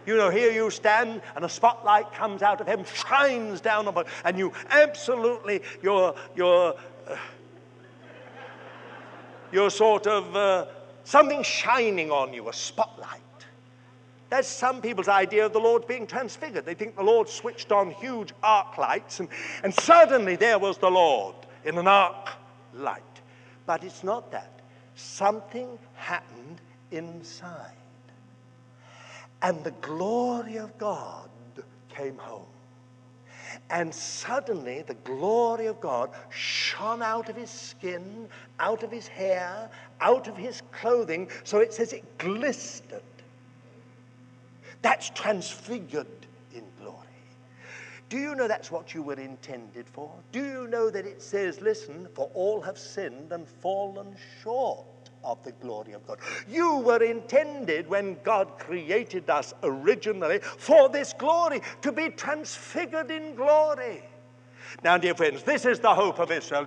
[0.06, 4.04] You know, here you stand and a spotlight comes out of heaven, shines down upon,
[4.04, 6.74] you, and you absolutely, you're, you're,
[7.08, 7.16] uh,
[9.50, 10.66] you're sort of uh,
[11.04, 13.20] something shining on you, a spotlight.
[14.30, 16.64] That's some people's idea of the Lord being transfigured.
[16.66, 19.28] They think the Lord switched on huge arc lights, and,
[19.62, 22.30] and suddenly there was the Lord in an arc
[22.74, 23.02] light.
[23.64, 24.60] But it's not that.
[24.96, 27.76] Something happened inside.
[29.44, 31.28] And the glory of God
[31.90, 32.46] came home.
[33.68, 38.26] And suddenly the glory of God shone out of his skin,
[38.58, 39.68] out of his hair,
[40.00, 41.28] out of his clothing.
[41.44, 43.02] So it says it glistered.
[44.80, 46.06] That's transfigured
[46.54, 46.96] in glory.
[48.08, 50.10] Do you know that's what you were intended for?
[50.32, 54.86] Do you know that it says, listen, for all have sinned and fallen short?
[55.24, 56.18] Of the glory of God.
[56.48, 63.34] You were intended when God created us originally for this glory, to be transfigured in
[63.34, 64.02] glory.
[64.82, 66.66] Now, dear friends, this is the hope of Israel.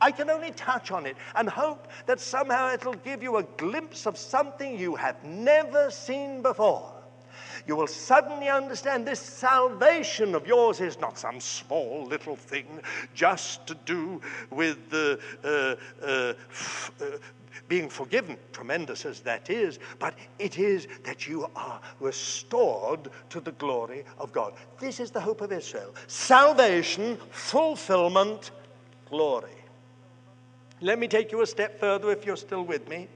[0.00, 4.06] I can only touch on it and hope that somehow it'll give you a glimpse
[4.06, 6.92] of something you have never seen before
[7.66, 12.66] you will suddenly understand this salvation of yours is not some small little thing
[13.14, 17.04] just to do with the uh, uh, f- uh,
[17.68, 23.52] being forgiven, tremendous as that is, but it is that you are restored to the
[23.52, 24.54] glory of God.
[24.78, 28.50] This is the hope of Israel salvation, fulfillment,
[29.08, 29.50] glory.
[30.80, 33.08] Let me take you a step further if you're still with me.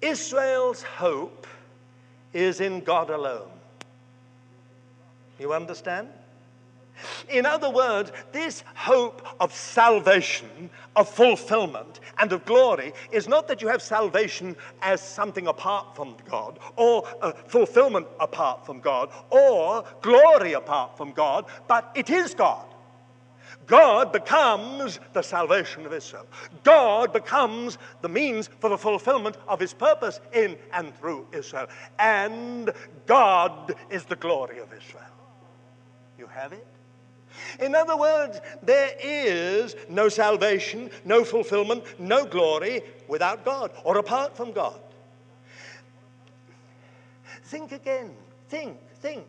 [0.00, 1.46] Israel's hope
[2.32, 3.50] is in God alone.
[5.38, 6.08] You understand?
[7.28, 13.62] In other words, this hope of salvation, of fulfillment, and of glory is not that
[13.62, 19.84] you have salvation as something apart from God, or uh, fulfillment apart from God, or
[20.02, 22.66] glory apart from God, but it is God.
[23.66, 26.26] God becomes the salvation of Israel.
[26.64, 31.68] God becomes the means for the fulfillment of his purpose in and through Israel.
[31.98, 32.72] And
[33.06, 35.04] God is the glory of Israel.
[36.18, 36.66] You have it?
[37.60, 44.36] In other words, there is no salvation, no fulfillment, no glory without God or apart
[44.36, 44.80] from God.
[47.44, 48.14] Think again.
[48.48, 49.26] Think, think.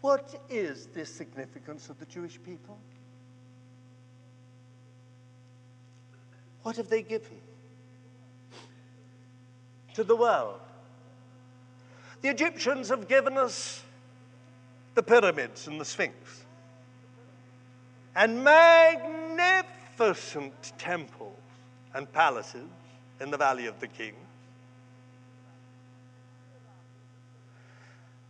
[0.00, 2.78] What is the significance of the Jewish people?
[6.62, 7.40] What have they given
[9.94, 10.60] to the world?
[12.24, 13.82] The Egyptians have given us
[14.94, 16.16] the pyramids and the Sphinx
[18.16, 21.38] and magnificent temples
[21.92, 22.70] and palaces
[23.20, 24.16] in the Valley of the Kings.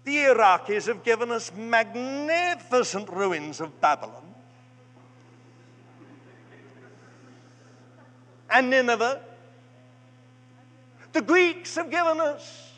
[0.02, 4.34] The Iraqis have given us magnificent ruins of Babylon
[8.50, 9.20] and Nineveh.
[11.12, 12.72] The Greeks have given us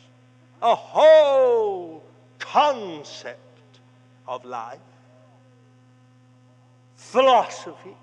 [0.61, 2.03] a whole
[2.39, 3.79] concept
[4.27, 4.79] of life,
[6.95, 7.95] philosophy.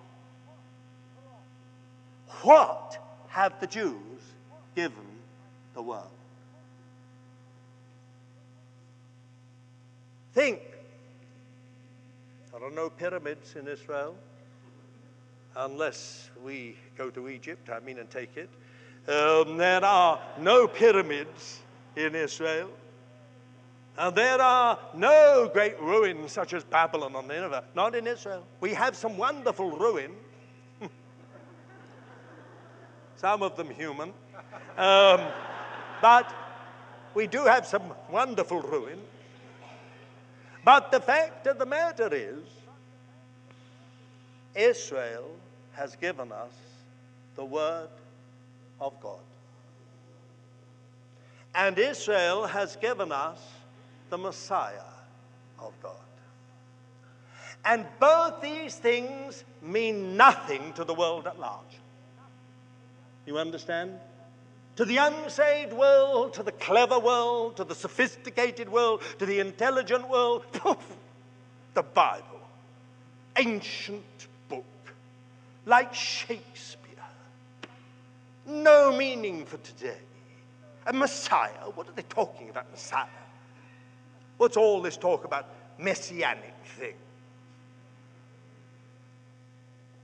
[2.43, 2.99] What
[3.29, 4.23] have the Jews
[4.75, 5.07] given
[5.75, 6.09] the world?
[10.33, 10.61] Think.
[12.53, 14.15] There are no pyramids in Israel
[15.57, 18.49] unless we go to Egypt, I mean, and take it.
[19.09, 21.61] Um, there are no pyramids
[21.97, 22.71] in Israel.
[23.97, 28.45] And there are no great ruins such as Babylon or Nineveh, not in Israel.
[28.61, 30.17] We have some wonderful ruins,
[33.17, 34.13] some of them human.
[34.77, 35.21] Um,
[36.03, 36.35] but
[37.15, 39.07] we do have some wonderful ruins.
[40.65, 42.43] But the fact of the matter is,
[44.57, 45.31] Israel
[45.75, 46.53] has given us
[47.37, 47.89] the Word
[48.81, 49.21] of God.
[51.55, 53.39] And Israel has given us
[54.11, 54.91] the Messiah
[55.59, 55.93] of God.
[57.65, 61.63] And both these things mean nothing to the world at large.
[63.25, 63.99] You understand?
[64.77, 70.09] To the unsaved world, to the clever world, to the sophisticated world, to the intelligent
[70.09, 70.45] world,
[71.73, 72.41] the Bible,
[73.37, 74.65] ancient book,
[75.65, 76.91] like Shakespeare,
[78.47, 79.97] no meaning for today.
[80.87, 83.07] A Messiah, what are they talking about, Messiah?
[84.37, 86.95] What's all this talk about messianic thing?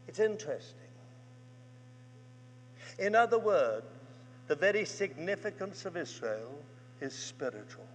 [0.08, 0.76] It's interesting.
[2.98, 3.86] In other words,
[4.48, 6.52] the very significance of Israel
[7.00, 7.86] is spiritual.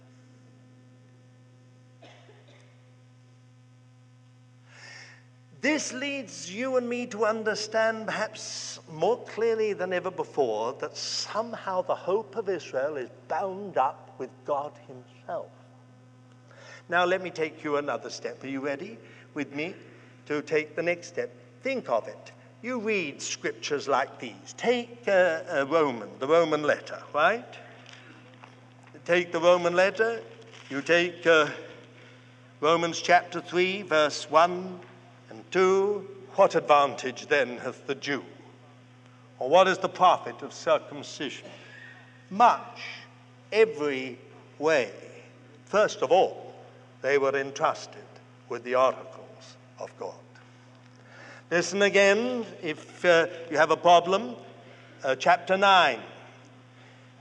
[5.60, 11.82] This leads you and me to understand, perhaps more clearly than ever before, that somehow
[11.82, 15.48] the hope of Israel is bound up with God Himself.
[16.88, 18.44] Now, let me take you another step.
[18.44, 18.98] Are you ready
[19.34, 19.74] with me
[20.26, 21.30] to take the next step?
[21.62, 22.32] Think of it
[22.66, 24.54] you read scriptures like these.
[24.56, 27.56] Take uh, a Roman, the Roman letter, right?
[29.04, 30.20] Take the Roman letter,
[30.68, 31.48] you take uh,
[32.60, 34.80] Romans chapter 3, verse 1
[35.30, 36.06] and 2.
[36.34, 38.22] What advantage then hath the Jew?
[39.38, 41.48] Or what is the profit of circumcision?
[42.30, 42.80] Much,
[43.52, 44.18] every
[44.58, 44.90] way.
[45.64, 46.54] First of all,
[47.02, 48.02] they were entrusted
[48.48, 50.14] with the oracles of God.
[51.50, 54.34] Listen again if uh, you have a problem.
[55.04, 56.00] Uh, chapter 9,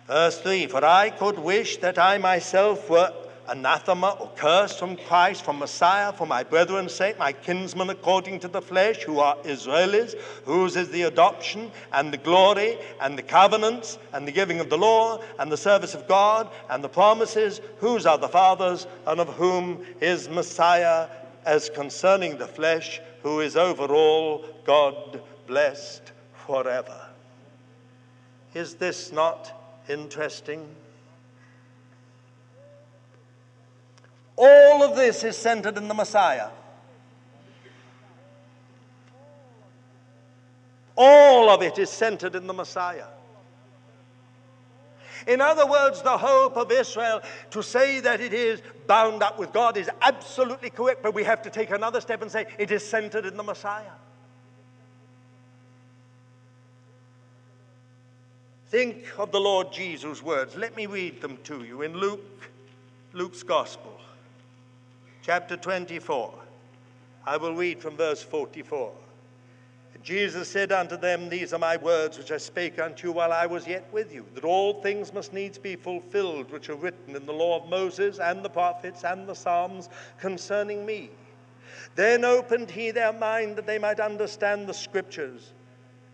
[0.07, 3.13] verse 3 For I could wish that I myself were
[3.47, 8.47] anathema or cursed from Christ, from Messiah, for my brethren's sake, my kinsmen according to
[8.47, 10.15] the flesh, who are Israelis,
[10.45, 14.77] whose is the adoption and the glory and the covenants and the giving of the
[14.77, 19.29] law and the service of God and the promises, whose are the fathers, and of
[19.29, 21.07] whom is Messiah
[21.45, 26.11] as concerning the flesh who is over all, God blessed
[26.45, 27.07] forever.
[28.53, 30.67] Is this not interesting?
[34.37, 36.49] All of this is centered in the Messiah.
[40.95, 43.07] All of it is centered in the Messiah.
[45.27, 47.21] In other words, the hope of Israel
[47.51, 51.41] to say that it is bound up with God is absolutely correct, but we have
[51.43, 53.83] to take another step and say it is centered in the Messiah.
[58.67, 60.55] Think of the Lord Jesus' words.
[60.55, 62.51] Let me read them to you in Luke,
[63.13, 63.94] Luke's Gospel,
[65.25, 66.31] chapter 24.
[67.25, 68.91] I will read from verse 44.
[70.03, 73.47] Jesus said unto them, These are my words which I spake unto you while I
[73.47, 77.25] was yet with you, that all things must needs be fulfilled which are written in
[77.25, 81.09] the law of Moses and the prophets and the Psalms concerning me.
[81.95, 85.53] Then opened he their mind that they might understand the scriptures.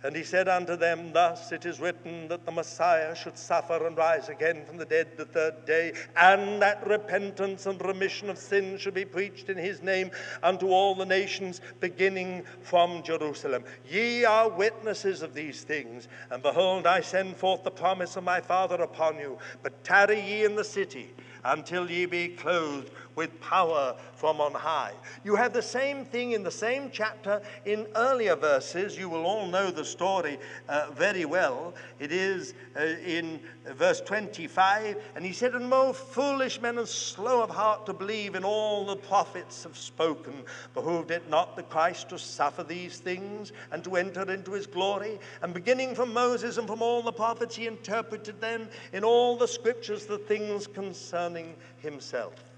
[0.03, 3.95] And he said unto them, Thus it is written that the Messiah should suffer and
[3.95, 8.81] rise again from the dead the third day, and that repentance and remission of sins
[8.81, 10.09] should be preached in his name
[10.41, 13.63] unto all the nations, beginning from Jerusalem.
[13.87, 16.07] Ye are witnesses of these things.
[16.31, 19.37] And behold, I send forth the promise of my Father upon you.
[19.61, 24.93] But tarry ye in the city until ye be clothed with power from on high.
[25.23, 28.97] You have the same thing in the same chapter in earlier verses.
[28.97, 30.37] You will all know the story
[30.69, 31.73] uh, very well.
[31.99, 33.39] It is uh, in
[33.73, 34.97] verse 25.
[35.15, 38.85] And he said, And more foolish men and slow of heart to believe in all
[38.85, 40.33] the prophets have spoken.
[40.73, 45.19] Behooved it not the Christ to suffer these things and to enter into his glory?
[45.41, 49.47] And beginning from Moses and from all the prophets, he interpreted them in all the
[49.47, 52.50] scriptures the things concerning himself.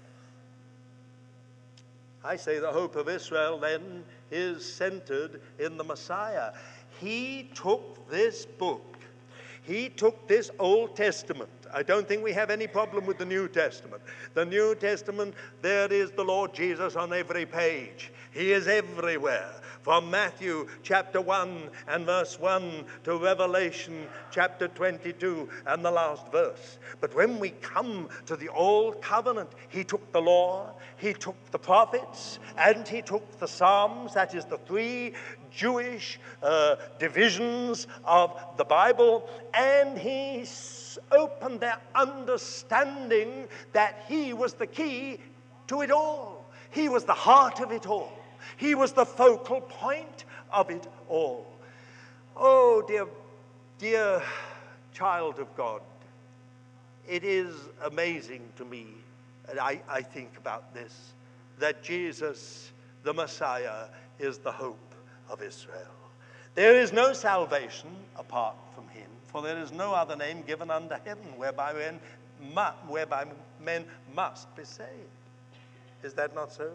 [2.24, 6.52] I say the hope of Israel then is centered in the Messiah.
[6.98, 8.98] He took this book,
[9.62, 11.50] he took this Old Testament.
[11.72, 14.02] I don't think we have any problem with the New Testament.
[14.34, 18.12] The New Testament, there is the Lord Jesus on every page.
[18.32, 19.50] He is everywhere
[19.84, 26.78] from Matthew chapter 1 and verse 1 to Revelation chapter 22 and the last verse.
[27.02, 31.58] But when we come to the Old Covenant, he took the law, he took the
[31.58, 35.12] prophets, and he took the Psalms, that is the three
[35.50, 40.46] Jewish uh, divisions of the Bible, and he
[41.12, 45.18] opened their understanding that he was the key
[45.66, 46.46] to it all.
[46.70, 48.23] He was the heart of it all.
[48.56, 51.46] He was the focal point of it all.
[52.36, 53.06] Oh, dear,
[53.78, 54.22] dear
[54.92, 55.80] child of God,
[57.08, 58.86] it is amazing to me,
[59.48, 61.12] and I, I think about this,
[61.58, 62.72] that Jesus,
[63.02, 63.86] the Messiah,
[64.18, 64.94] is the hope
[65.28, 65.82] of Israel.
[66.54, 70.98] There is no salvation apart from him, for there is no other name given under
[71.04, 72.00] heaven whereby men,
[72.86, 73.26] whereby
[73.60, 73.84] men
[74.14, 74.88] must be saved.
[76.02, 76.70] Is that not so?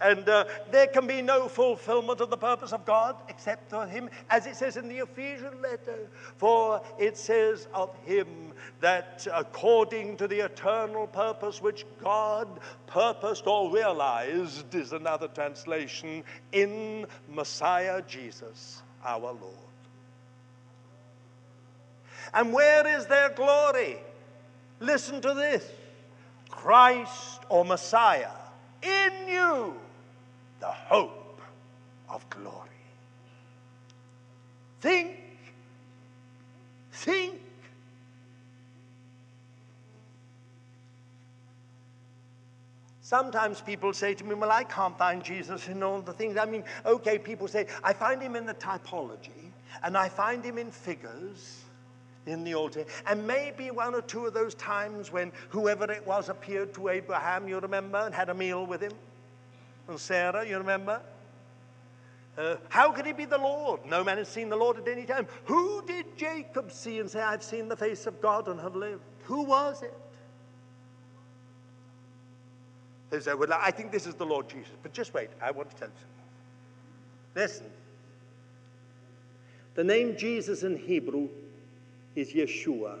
[0.00, 4.08] And uh, there can be no fulfillment of the purpose of God except for Him,
[4.30, 6.08] as it says in the Ephesian letter.
[6.36, 13.72] For it says of Him that according to the eternal purpose which God purposed or
[13.72, 16.22] realized, is another translation,
[16.52, 19.54] in Messiah Jesus our Lord.
[22.34, 23.96] And where is their glory?
[24.80, 25.68] Listen to this
[26.50, 28.30] Christ or Messiah
[28.82, 29.74] in you
[30.60, 31.40] the hope
[32.08, 32.68] of glory.
[34.80, 35.16] Think,
[36.92, 37.40] think.
[43.00, 46.36] Sometimes people say to me, Well, I can't find Jesus in all the things.
[46.36, 49.52] I mean, okay, people say, I find him in the typology,
[49.82, 51.64] and I find him in figures
[52.26, 52.84] in the altar.
[53.06, 57.48] And maybe one or two of those times when whoever it was appeared to Abraham,
[57.48, 58.92] you remember, and had a meal with him
[59.88, 61.00] and Sarah, you remember?
[62.36, 63.84] Uh, how could he be the Lord?
[63.84, 65.26] No man has seen the Lord at any time.
[65.46, 69.02] Who did Jacob see and say, I've seen the face of God and have lived?
[69.24, 69.94] Who was it?
[73.10, 74.72] They say, Well, I think this is the Lord Jesus.
[74.82, 76.08] But just wait, I want to tell you something.
[77.34, 77.66] Listen.
[79.74, 81.28] The name Jesus in Hebrew
[82.14, 82.98] is Yeshua.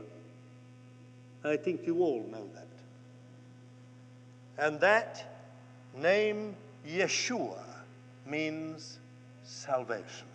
[1.44, 2.66] I think you all know that.
[4.66, 5.24] And that
[5.96, 6.56] name
[6.86, 7.62] Yeshua
[8.26, 8.98] means
[9.44, 10.26] salvation.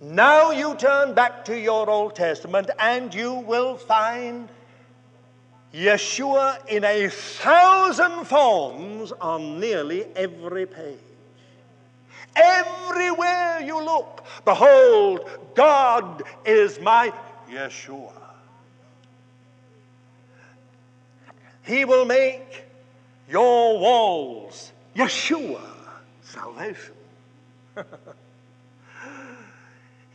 [0.00, 4.48] Now you turn back to your Old Testament and you will find
[5.74, 10.98] Yeshua in a thousand forms on nearly every page.
[12.36, 17.12] Everywhere you look, behold, God is my
[17.50, 18.12] Yeshua.
[21.64, 22.67] He will make
[23.28, 25.60] your walls, Yeshua,
[26.22, 26.94] salvation.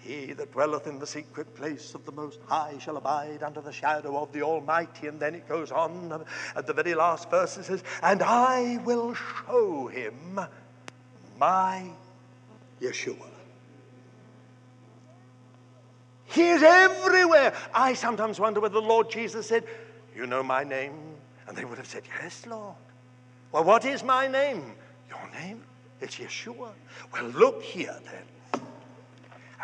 [0.03, 3.71] He that dwelleth in the secret place of the Most High shall abide under the
[3.71, 5.07] shadow of the Almighty.
[5.07, 6.25] And then it goes on
[6.57, 10.41] at the very last verse, it says, And I will show him
[11.39, 11.89] my
[12.81, 13.29] Yeshua.
[16.25, 17.53] He is everywhere.
[17.73, 19.63] I sometimes wonder whether the Lord Jesus said,
[20.15, 21.15] You know my name?
[21.47, 22.75] And they would have said, Yes, Lord.
[23.53, 24.73] Well, what is my name?
[25.07, 25.63] Your name?
[26.01, 26.71] It's Yeshua.
[27.13, 28.61] Well, look here then.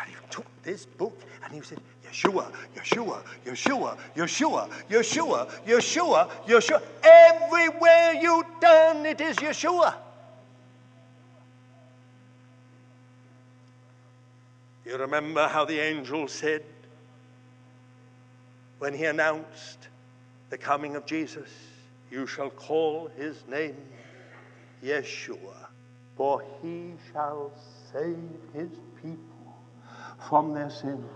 [0.00, 6.82] And he took this book and he said, Yeshua, Yeshua, Yeshua, Yeshua, Yeshua, Yeshua, Yeshua.
[7.02, 9.94] Everywhere you turn, it is Yeshua.
[14.86, 16.64] You remember how the angel said
[18.78, 19.88] when he announced
[20.48, 21.48] the coming of Jesus,
[22.10, 23.76] You shall call his name
[24.82, 25.68] Yeshua,
[26.16, 27.52] for he shall
[27.92, 28.16] save
[28.52, 29.56] his people
[30.28, 31.06] from their sins.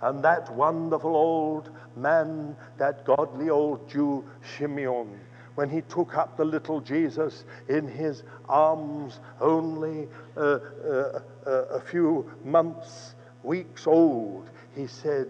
[0.00, 4.24] And that wonderful old man, that godly old Jew,
[4.56, 5.08] Shimeon,
[5.54, 11.80] when he took up the little Jesus in his arms, only uh, uh, uh, a
[11.80, 15.26] few months, weeks old, he said,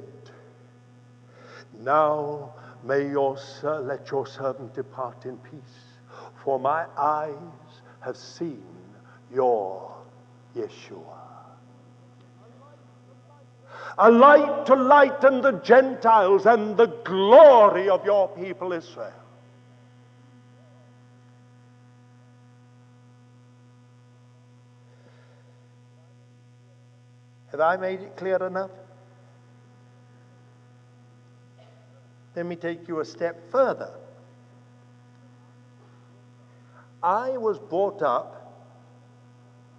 [1.80, 2.52] Now
[2.82, 5.60] may your, let your servant depart in peace,
[6.44, 7.34] for my eyes
[8.00, 8.64] have seen
[9.32, 9.94] your
[10.56, 11.18] Yeshua.
[13.98, 19.12] A light to lighten the Gentiles and the glory of your people Israel.
[27.50, 28.70] Have I made it clear enough?
[32.38, 33.90] Let me take you a step further.
[37.02, 38.54] I was brought up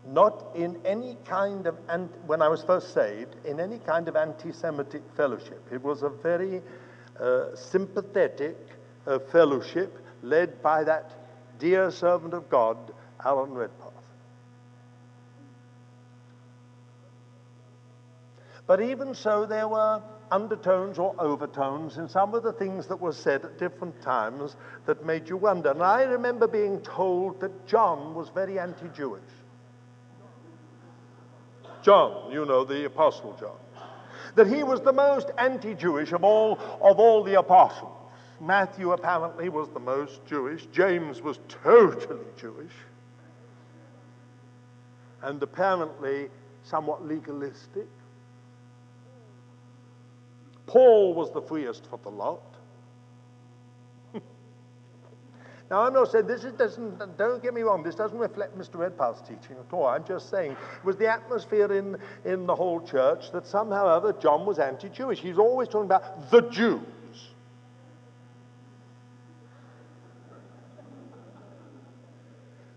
[0.06, 1.78] not in any kind of,
[2.26, 5.66] when I was first saved, in any kind of anti Semitic fellowship.
[5.72, 6.62] It was a very
[7.18, 8.58] uh, sympathetic
[9.08, 11.14] uh, fellowship led by that
[11.60, 12.76] dear servant of God,
[13.24, 13.94] Alan Redpath.
[18.68, 20.02] But even so, there were
[20.32, 24.56] undertones or overtones in some of the things that were said at different times
[24.86, 25.72] that made you wonder.
[25.72, 29.24] And I remember being told that John was very anti Jewish.
[31.82, 33.58] John, you know, the Apostle John,
[34.36, 37.96] that he was the most anti Jewish of all, of all the apostles.
[38.42, 42.72] Matthew apparently was the most Jewish, James was totally Jewish,
[45.22, 46.30] and apparently
[46.64, 47.88] somewhat legalistic.
[50.70, 52.44] Paul was the freest for the lot.
[55.72, 58.76] now, I'm not saying this is, doesn't, don't get me wrong, this doesn't reflect Mr.
[58.76, 59.88] Redpath's teaching at all.
[59.88, 63.92] I'm just saying it was the atmosphere in, in the whole church that somehow or
[63.94, 65.20] other John was anti Jewish.
[65.20, 66.84] He's always talking about the Jews.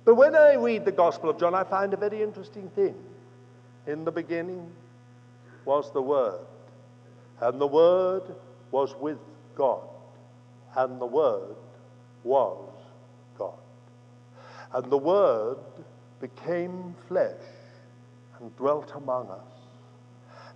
[0.07, 2.95] But when I read the Gospel of John, I find a very interesting thing.
[3.86, 4.72] In the beginning
[5.66, 6.40] was the Word
[7.43, 8.22] and the Word
[8.70, 9.18] was with
[9.57, 9.82] God,
[10.76, 11.57] and the Word
[12.22, 12.70] was
[13.36, 13.59] God.
[14.72, 15.59] And the Word
[16.20, 17.43] became flesh
[18.38, 19.59] and dwelt among us.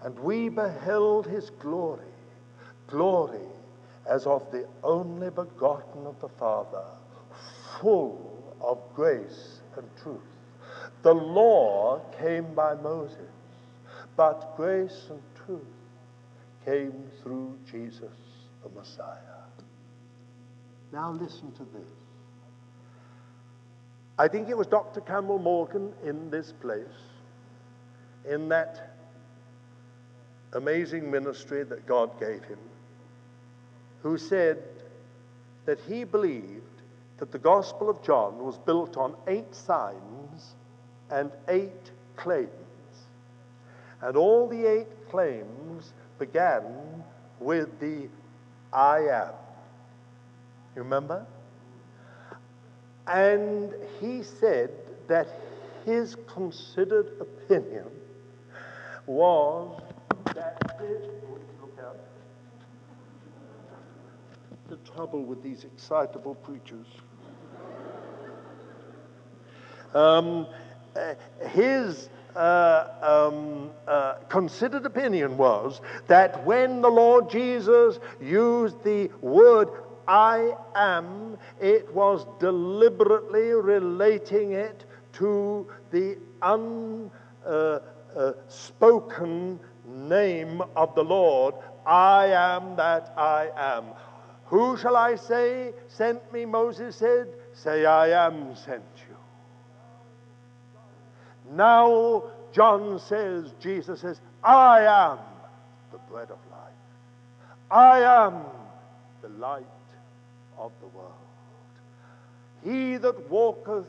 [0.02, 2.14] And we beheld his glory,
[2.86, 3.48] glory
[4.08, 6.84] as of the only begotten of the Father,
[7.80, 10.20] full of grace and truth.
[11.02, 13.32] The law came by Moses,
[14.16, 15.75] but grace and truth
[16.66, 16.92] came
[17.22, 18.10] through Jesus
[18.62, 19.16] the Messiah.
[20.92, 21.82] Now listen to this.
[24.18, 25.00] I think it was Dr.
[25.00, 26.86] Campbell Morgan in this place,
[28.28, 28.96] in that
[30.54, 32.58] amazing ministry that God gave him,
[34.02, 34.62] who said
[35.66, 36.62] that he believed
[37.18, 40.54] that the Gospel of John was built on eight signs
[41.10, 42.50] and eight claims.
[44.00, 46.62] And all the eight claims began
[47.40, 48.08] with the
[48.72, 49.32] I am.
[50.74, 51.26] You remember?
[53.06, 54.70] And he said
[55.08, 55.28] that
[55.84, 57.86] his considered opinion
[59.06, 59.80] was
[60.34, 61.06] that this,
[61.60, 61.96] look out,
[64.68, 66.86] the trouble with these excitable preachers.
[69.94, 70.46] Um,
[70.96, 71.14] uh,
[71.48, 79.68] his uh, um, uh, considered opinion was that when the Lord Jesus used the word
[80.06, 84.84] I am, it was deliberately relating it
[85.14, 86.18] to the
[88.12, 91.54] unspoken name of the Lord.
[91.86, 93.86] I am that I am.
[94.46, 96.44] Who shall I say sent me?
[96.44, 99.05] Moses said, Say, I am sent you.
[101.52, 105.18] Now, John says, Jesus says, I am
[105.92, 106.72] the bread of life.
[107.70, 108.44] I am
[109.22, 109.66] the light
[110.58, 111.12] of the world.
[112.64, 113.86] He that walketh,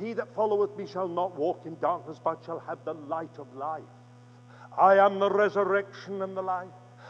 [0.00, 3.52] he that followeth me shall not walk in darkness, but shall have the light of
[3.54, 3.82] life.
[4.76, 6.68] I am the resurrection and the life.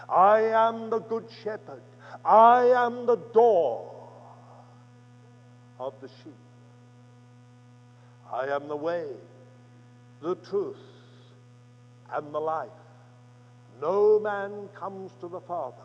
[0.09, 1.83] I am the good shepherd.
[2.25, 3.95] I am the door
[5.79, 6.35] of the sheep.
[8.33, 9.05] I am the way
[10.21, 10.77] the truth,
[12.13, 12.69] and the life.
[13.81, 15.77] No man comes to the Father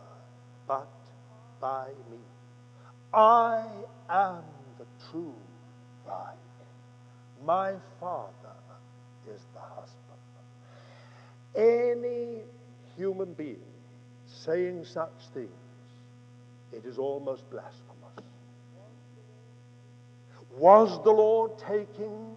[0.67, 0.87] but
[1.59, 2.17] by me.
[3.13, 3.65] I
[4.09, 4.43] am
[4.77, 5.35] the true
[6.05, 6.37] vine.
[7.45, 8.55] My Father
[9.33, 9.93] is the husband.
[11.55, 12.41] Any
[12.97, 13.59] human being
[14.25, 15.49] saying such things,
[16.71, 17.93] it is almost blasphemous.
[20.57, 22.35] Was the Lord taking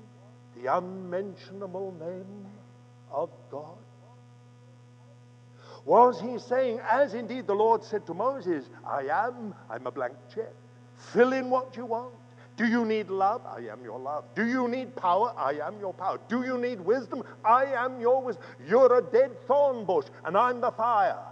[0.61, 2.47] the unmentionable name
[3.11, 3.77] of God?
[5.85, 10.15] Was he saying, as indeed the Lord said to Moses, I am, I'm a blank
[10.35, 10.53] check.
[10.97, 12.13] Fill in what you want.
[12.57, 13.43] Do you need love?
[13.47, 14.25] I am your love.
[14.35, 15.33] Do you need power?
[15.37, 16.19] I am your power.
[16.29, 17.23] Do you need wisdom?
[17.45, 18.45] I am your wisdom.
[18.67, 21.23] You're a dead thorn bush, and I'm the fire.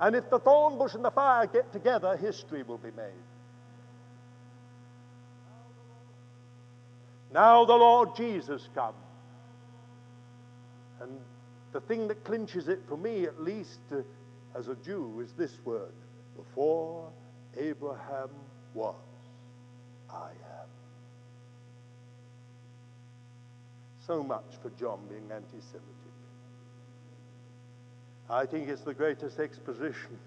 [0.00, 3.27] And if the thorn bush and the fire get together, history will be made.
[7.32, 8.96] Now the Lord Jesus comes.
[11.00, 11.20] And
[11.72, 14.02] the thing that clinches it for me, at least uh,
[14.58, 15.92] as a Jew, is this word
[16.36, 17.10] Before
[17.56, 18.30] Abraham
[18.74, 18.94] was,
[20.10, 20.68] I am.
[24.06, 25.94] So much for John being anti Semitic.
[28.30, 30.18] I think it's the greatest exposition.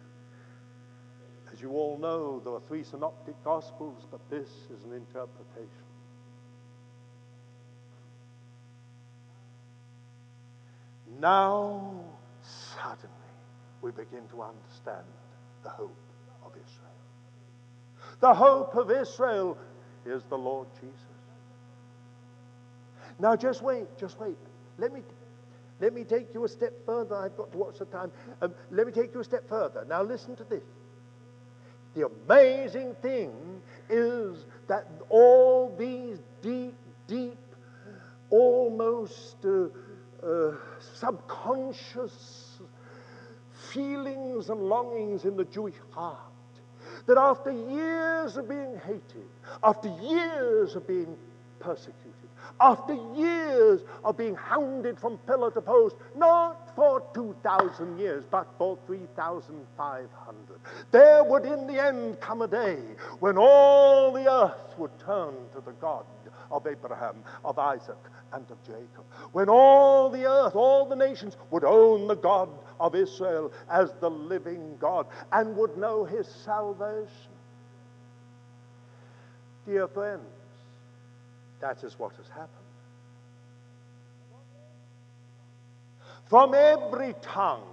[1.51, 5.90] As you all know, there are three synoptic gospels, but this is an interpretation.
[11.19, 11.93] Now,
[12.41, 13.09] suddenly,
[13.81, 15.05] we begin to understand
[15.63, 15.95] the hope
[16.45, 16.91] of Israel.
[18.19, 19.57] The hope of Israel
[20.05, 20.95] is the Lord Jesus.
[23.19, 24.37] Now, just wait, just wait.
[24.77, 25.01] Let me,
[25.79, 27.15] let me take you a step further.
[27.15, 28.11] I've got to watch the time.
[28.41, 29.85] Um, let me take you a step further.
[29.87, 30.63] Now, listen to this.
[31.93, 36.75] The amazing thing is that all these deep,
[37.07, 37.37] deep,
[38.29, 39.67] almost uh,
[40.23, 40.51] uh,
[40.95, 42.59] subconscious
[43.71, 46.17] feelings and longings in the Jewish heart.
[47.07, 49.27] That after years of being hated,
[49.63, 51.15] after years of being
[51.59, 52.11] persecuted,
[52.59, 58.77] after years of being hounded from pillar to post, not for 2,000 years, but for
[58.85, 60.59] 3,500,
[60.91, 62.79] there would in the end come a day
[63.19, 66.05] when all the earth would turn to the God
[66.51, 67.97] of Abraham, of Isaac,
[68.33, 69.05] and of Jacob.
[69.31, 74.09] When all the earth, all the nations would own the God of Israel as the
[74.09, 77.09] living God and would know his salvation.
[79.65, 80.23] Dear friends,
[81.59, 82.49] that is what has happened.
[86.29, 87.67] From every tongue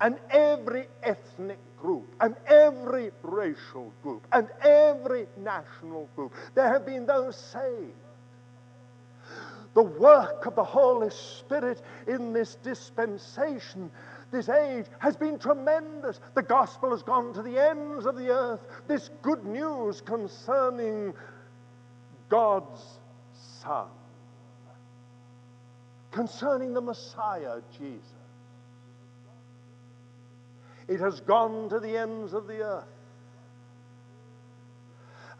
[0.00, 7.06] and every ethnic group and every racial group and every national group, there have been
[7.06, 7.92] those saved
[9.74, 13.90] the work of the Holy Spirit in this dispensation,
[14.30, 16.20] this age, has been tremendous.
[16.34, 18.60] The gospel has gone to the ends of the earth.
[18.86, 21.14] This good news concerning
[22.28, 22.98] God's
[23.62, 23.88] Son,
[26.10, 28.04] concerning the Messiah, Jesus.
[30.88, 32.84] It has gone to the ends of the earth.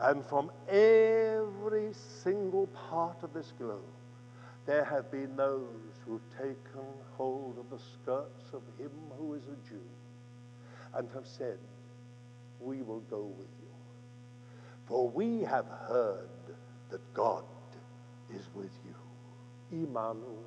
[0.01, 3.83] And from every single part of this globe,
[4.69, 6.85] there have been those who've taken
[7.17, 9.81] hold of the skirts of him who is a Jew
[10.95, 11.57] and have said,
[12.61, 13.69] We will go with you.
[14.87, 16.29] For we have heard
[16.91, 17.45] that God
[18.35, 19.85] is with you.
[19.85, 20.45] Immanuel.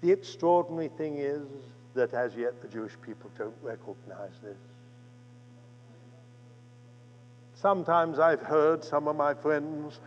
[0.00, 1.46] The extraordinary thing is
[1.94, 4.58] that as yet the Jewish people don't recognize this.
[7.64, 9.98] Sometimes I've heard some of my friends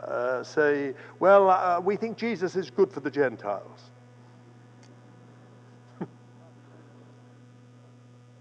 [0.00, 3.90] uh, say, well, uh, we think Jesus is good for the Gentiles.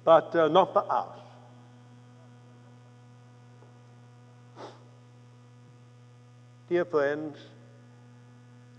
[0.03, 1.19] but uh, not for us.
[6.67, 7.37] Dear friends,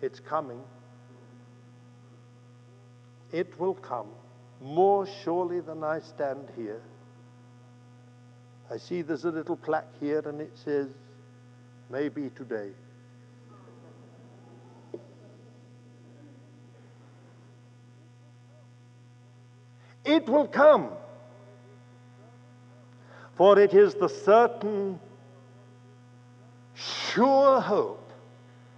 [0.03, 0.63] it's coming.
[3.31, 4.09] It will come
[4.61, 6.83] more surely than I stand here.
[8.71, 10.89] I see there's a little plaque here and it says,
[11.91, 12.71] maybe today.
[20.05, 20.91] It will come,
[23.35, 25.01] for it is the certain,
[26.75, 28.13] sure hope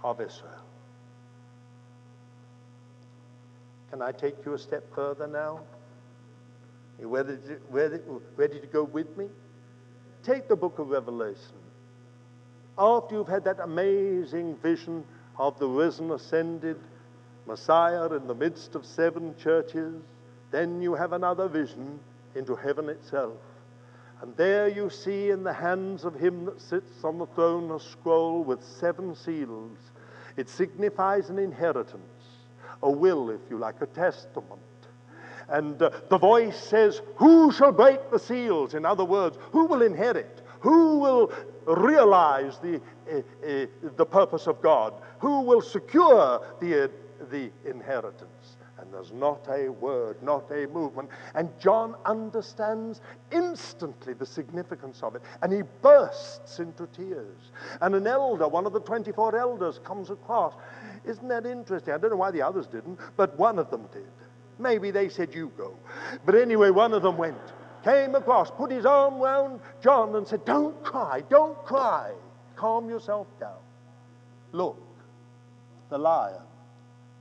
[0.03, 0.51] of Israel.
[3.91, 5.59] Can I take you a step further now?
[6.97, 7.99] Are you ready to, ready,
[8.35, 9.27] ready to go with me?
[10.23, 11.55] Take the book of Revelation.
[12.77, 15.03] after you've had that amazing vision
[15.37, 16.79] of the risen, ascended
[17.45, 20.01] Messiah in the midst of seven churches,
[20.51, 21.99] then you have another vision
[22.35, 23.37] into heaven itself.
[24.21, 27.79] And there you see in the hands of him that sits on the throne a
[27.79, 29.77] scroll with seven seals.
[30.35, 32.23] It signifies an inheritance,
[32.83, 34.61] a will, if you like, a testament.
[35.49, 38.73] And uh, the voice says, Who shall break the seals?
[38.73, 40.41] In other words, who will inherit?
[40.61, 41.31] Who will
[41.65, 42.81] realize the,
[43.11, 44.93] uh, uh, the purpose of God?
[45.19, 46.91] Who will secure the,
[47.31, 48.57] the inheritance?
[48.79, 51.09] And there's not a word, not a movement.
[51.35, 55.21] And John understands instantly the significance of it.
[55.41, 57.51] And he bursts into tears.
[57.81, 60.53] And an elder, one of the 24 elders, comes across.
[61.05, 61.93] Isn't that interesting?
[61.93, 64.07] I don't know why the others didn't, but one of them did.
[64.59, 65.73] Maybe they said, You go.
[66.25, 67.37] But anyway, one of them went,
[67.83, 72.11] came across, put his arm round John and said, Don't cry, don't cry.
[72.57, 73.57] Calm yourself down.
[74.51, 74.77] Look,
[75.89, 76.41] the lion,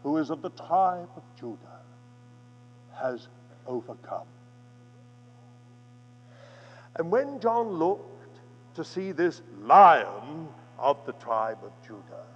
[0.03, 1.81] who is of the tribe of Judah,
[2.93, 3.29] has
[3.69, 4.27] overcome.
[6.97, 8.41] And when John looked
[8.75, 12.27] to see this lion of the tribe of Judah,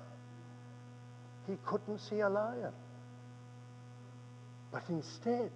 [1.49, 2.73] he couldn't see a lion.
[4.73, 5.51] But instead,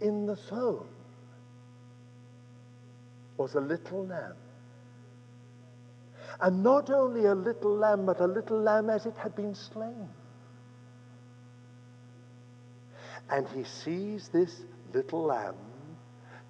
[0.00, 0.88] in the throne
[3.36, 4.34] was a little lamb.
[6.40, 10.08] And not only a little lamb, but a little lamb as it had been slain.
[13.30, 14.62] And he sees this
[14.92, 15.56] little lamb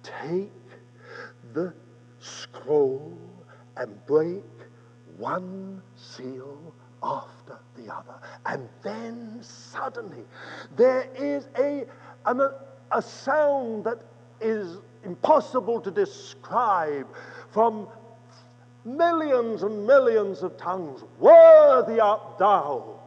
[0.03, 0.51] take
[1.53, 1.73] the
[2.19, 3.17] scroll
[3.75, 4.43] and break
[5.17, 8.15] one seal after the other.
[8.45, 10.23] And then suddenly
[10.75, 11.85] there is a,
[12.25, 12.51] a,
[12.91, 13.99] a sound that
[14.41, 17.07] is impossible to describe
[17.51, 17.87] from
[18.85, 21.03] millions and millions of tongues.
[21.19, 22.99] Worthy art thou.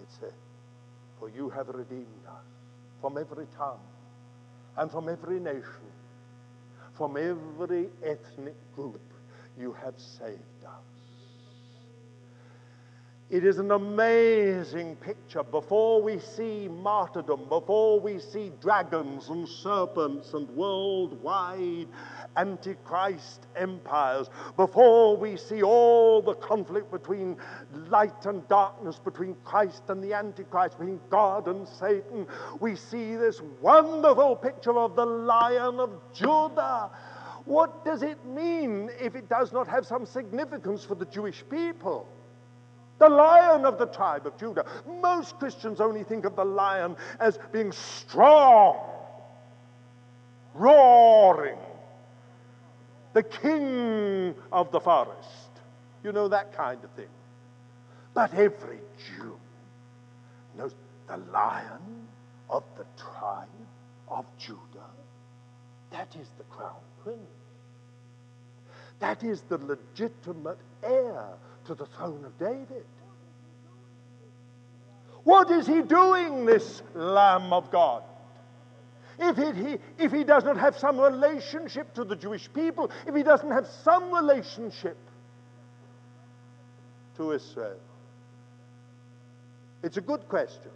[0.00, 0.32] It said,
[1.18, 2.44] For you have redeemed us
[3.00, 3.80] from every tongue
[4.76, 5.64] and from every nation,
[6.94, 9.00] from every ethnic group
[9.58, 10.57] you have saved.
[13.30, 15.42] It is an amazing picture.
[15.42, 21.88] Before we see martyrdom, before we see dragons and serpents and worldwide
[22.38, 27.36] antichrist empires, before we see all the conflict between
[27.90, 32.26] light and darkness, between Christ and the antichrist, between God and Satan,
[32.60, 36.90] we see this wonderful picture of the Lion of Judah
[37.44, 42.06] what does it mean if it does not have some significance for the Jewish people?
[42.98, 44.64] The lion of the tribe of Judah.
[45.00, 48.76] Most Christians only think of the lion as being strong,
[50.54, 51.58] roaring,
[53.12, 55.50] the king of the forest.
[56.02, 57.08] You know, that kind of thing.
[58.14, 59.38] But every Jew
[60.56, 60.74] knows
[61.06, 62.08] the lion
[62.50, 63.46] of the tribe
[64.08, 64.58] of Judah.
[65.90, 67.20] That is the crown prince.
[68.98, 71.28] That is the legitimate heir
[71.68, 72.84] to the throne of David.
[75.24, 78.02] What is he doing, this Lamb of God?
[79.18, 83.22] If, he, if he does not have some relationship to the Jewish people, if he
[83.22, 84.96] doesn't have some relationship
[87.16, 87.80] to Israel?
[89.82, 90.70] It's a good question.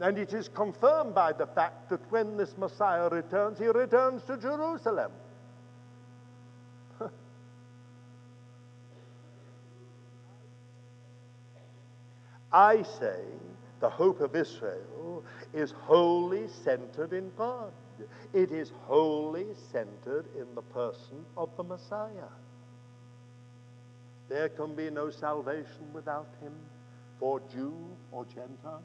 [0.00, 4.38] And it is confirmed by the fact that when this Messiah returns, he returns to
[4.38, 5.12] Jerusalem.
[12.56, 13.20] I say
[13.80, 17.70] the hope of Israel is wholly centered in God.
[18.32, 22.32] It is wholly centered in the person of the Messiah.
[24.30, 26.54] There can be no salvation without him
[27.20, 27.74] for Jew
[28.10, 28.82] or Gentile.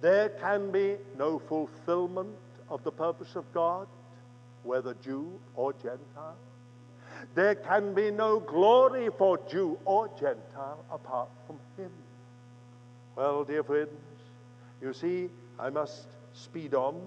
[0.00, 2.36] There can be no fulfillment
[2.68, 3.86] of the purpose of God,
[4.64, 6.36] whether Jew or Gentile.
[7.36, 11.59] There can be no glory for Jew or Gentile apart from.
[13.16, 13.90] Well, dear friends,
[14.80, 17.00] you see, I must speed on.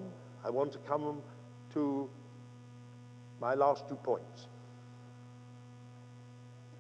[0.44, 1.22] I want to come
[1.74, 2.10] to
[3.40, 4.48] my last two points.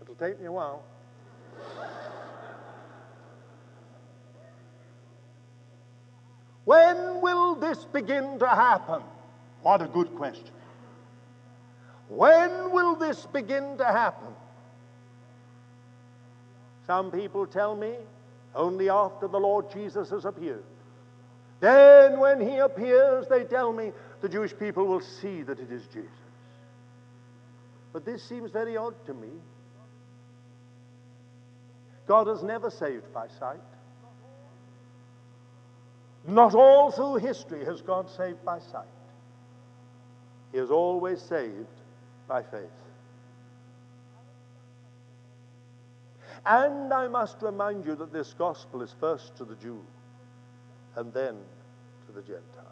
[0.01, 0.83] It'll take me a while.
[6.65, 9.01] When will this begin to happen?
[9.63, 10.53] What a good question.
[12.07, 14.29] When will this begin to happen?
[16.87, 17.95] Some people tell me
[18.55, 20.63] only after the Lord Jesus has appeared.
[21.59, 23.91] Then, when he appears, they tell me
[24.21, 26.09] the Jewish people will see that it is Jesus.
[27.93, 29.29] But this seems very odd to me.
[32.07, 33.61] God has never saved by sight.
[36.27, 38.87] Not all through history has God saved by sight.
[40.51, 41.67] He has always saved
[42.27, 42.69] by faith.
[46.45, 49.81] And I must remind you that this gospel is first to the Jew
[50.95, 51.37] and then
[52.05, 52.63] to the Gentile.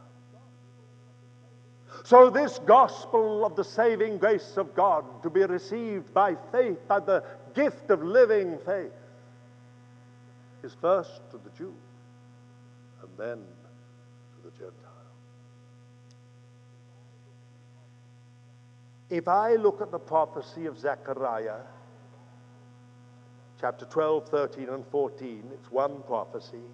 [2.04, 7.00] So, this gospel of the saving grace of God to be received by faith, by
[7.00, 8.92] the gift of living faith,
[10.64, 11.74] is first to the Jew
[13.02, 14.76] and then to the Gentile.
[19.10, 21.60] If I look at the prophecy of Zechariah,
[23.62, 26.66] chapter 12, 13, and 14, it's one prophecy.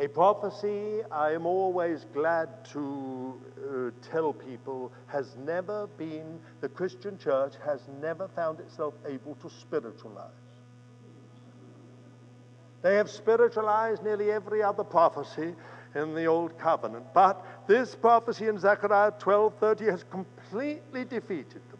[0.00, 7.16] A prophecy, I am always glad to uh, tell people, has never been, the Christian
[7.16, 10.32] church has never found itself able to spiritualize.
[12.82, 15.54] They have spiritualized nearly every other prophecy
[15.94, 17.06] in the Old Covenant.
[17.14, 21.78] But this prophecy in Zechariah 12:30 has completely defeated them.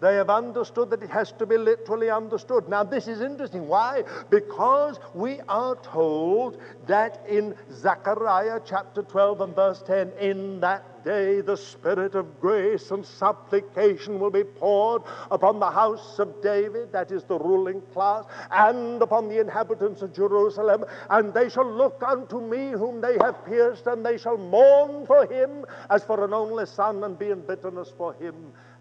[0.00, 2.68] They have understood that it has to be literally understood.
[2.68, 3.68] Now, this is interesting.
[3.68, 4.02] Why?
[4.30, 11.40] Because we are told that in Zechariah chapter 12 and verse 10, in that day
[11.40, 17.10] the Spirit of grace and supplication will be poured upon the house of David, that
[17.10, 22.40] is the ruling class, and upon the inhabitants of Jerusalem, and they shall look unto
[22.40, 26.66] me whom they have pierced, and they shall mourn for him as for an only
[26.66, 28.34] son, and be in bitterness for him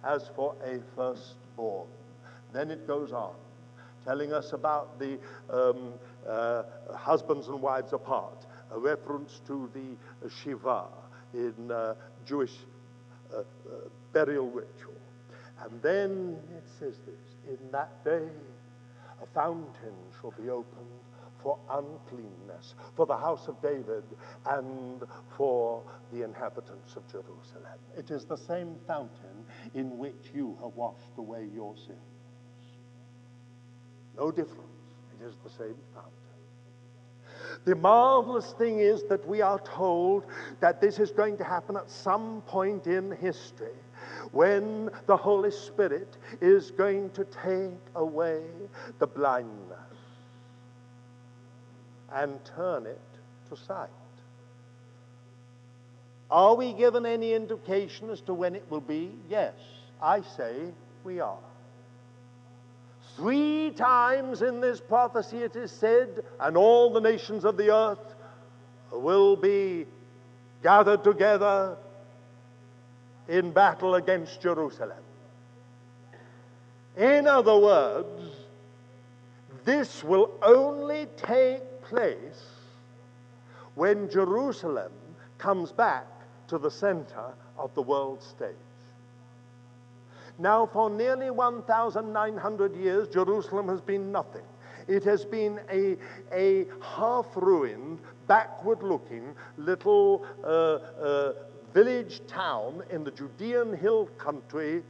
[0.04, 1.88] as for a firstborn.
[2.54, 3.34] Then it goes on,
[4.06, 5.20] telling us about the
[5.52, 5.93] um,
[6.28, 6.64] uh,
[6.95, 10.86] husbands and wives apart, a reference to the Shiva
[11.34, 11.95] in uh,
[12.26, 12.54] Jewish
[13.34, 13.43] uh, uh,
[14.14, 14.93] burial ritual.
[15.64, 18.28] And then it says this In that day,
[19.22, 20.88] a fountain shall be opened
[21.41, 24.04] for uncleanness, for the house of David,
[24.45, 25.04] and
[25.38, 25.82] for
[26.12, 27.80] the inhabitants of Jerusalem.
[27.97, 29.39] It is the same fountain
[29.74, 31.98] in which you have washed away your sins.
[34.18, 34.66] No difference.
[35.20, 36.14] It is the same fountain.
[37.66, 40.26] The marvelous thing is that we are told
[40.60, 43.76] that this is going to happen at some point in history
[44.32, 48.44] when the Holy Spirit is going to take away
[49.00, 49.80] the blindness
[52.14, 53.02] and turn it
[53.50, 53.90] to sight.
[56.32, 59.12] Are we given any indication as to when it will be?
[59.30, 59.54] Yes,
[60.02, 60.56] I say
[61.04, 61.38] we are.
[63.16, 68.16] Three times in this prophecy it is said, and all the nations of the earth
[68.92, 69.86] will be
[70.62, 71.76] gathered together
[73.28, 75.04] in battle against Jerusalem.
[76.96, 78.24] In other words,
[79.66, 82.44] this will only take place
[83.76, 84.92] when Jerusalem
[85.38, 86.08] comes back
[86.50, 88.56] to the center of the world stage.
[90.38, 94.45] Now, for nearly 1,900 years, Jerusalem has been nothing.
[94.88, 95.97] It has been a,
[96.34, 101.34] a half ruined, backward looking little uh, uh,
[101.74, 104.82] village town in the Judean hill country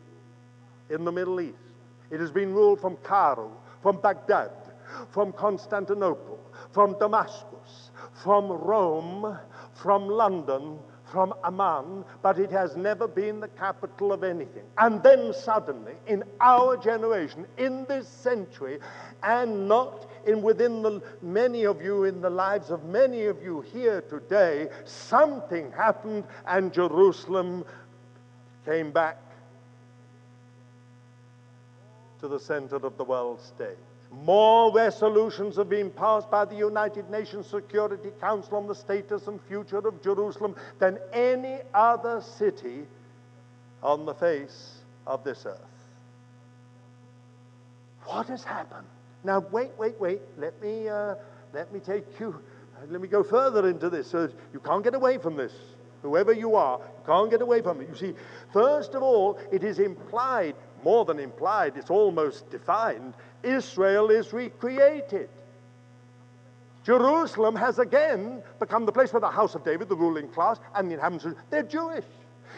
[0.89, 1.55] in the Middle East.
[2.11, 3.51] It has been ruled from Cairo,
[3.81, 4.51] from Baghdad,
[5.11, 6.39] from Constantinople,
[6.71, 7.91] from Damascus,
[8.23, 9.37] from Rome,
[9.73, 10.79] from London,
[11.11, 14.63] from Amman, but it has never been the capital of anything.
[14.77, 18.79] And then suddenly, in our generation, in this century,
[19.23, 23.61] and not in within the many of you, in the lives of many of you
[23.61, 27.65] here today, something happened and Jerusalem
[28.65, 29.17] came back
[32.19, 33.77] to the center of the world stage.
[34.11, 39.39] More resolutions have been passed by the United Nations Security Council on the status and
[39.43, 42.85] future of Jerusalem than any other city
[43.83, 45.59] on the face of this earth.
[48.05, 48.87] What has happened?
[49.23, 50.21] Now, wait, wait, wait.
[50.37, 51.15] Let me, uh,
[51.53, 52.41] let me take you,
[52.89, 54.09] let me go further into this.
[54.09, 55.53] So you can't get away from this.
[56.01, 57.89] Whoever you are, you can't get away from it.
[57.89, 58.13] You see,
[58.53, 63.13] first of all, it is implied, more than implied, it's almost defined
[63.43, 65.29] Israel is recreated.
[66.83, 70.89] Jerusalem has again become the place where the house of David, the ruling class, and
[70.89, 72.05] the inhabitants, they're Jewish.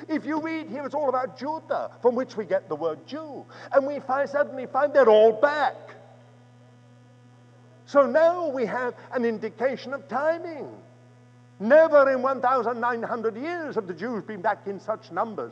[0.07, 3.45] If you read here, it's all about Judah, from which we get the word Jew.
[3.73, 5.75] And we find, suddenly find they're all back.
[7.85, 10.69] So now we have an indication of timing.
[11.59, 15.51] Never in 1,900 years have the Jews been back in such numbers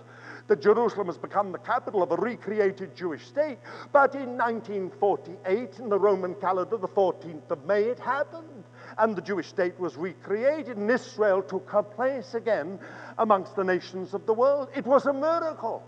[0.49, 3.59] that Jerusalem has become the capital of a recreated Jewish state.
[3.93, 8.65] But in 1948, in the Roman calendar, the 14th of May, it happened.
[8.97, 12.79] And the Jewish state was recreated, and Israel took her place again
[13.19, 14.69] amongst the nations of the world.
[14.75, 15.83] It was a miracle.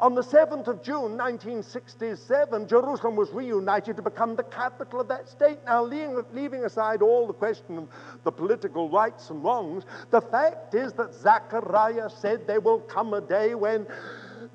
[0.00, 5.28] On the 7th of June 1967, Jerusalem was reunited to become the capital of that
[5.28, 5.58] state.
[5.66, 7.88] Now, leaving, aside all the question of
[8.24, 13.20] the political rights and wrongs, the fact is that Zechariah said there will come a
[13.20, 13.86] day when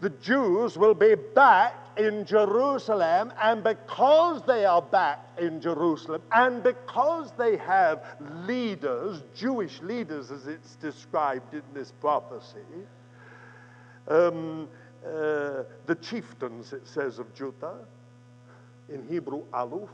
[0.01, 6.61] the Jews will be back in Jerusalem, and because they are back in Jerusalem, and
[6.61, 8.03] because they have
[8.45, 12.59] leaders, Jewish leaders as it's described in this prophecy,
[14.07, 14.67] um,
[15.05, 17.75] uh, the chieftains, it says of Judah,
[18.89, 19.89] in Hebrew, Aluf.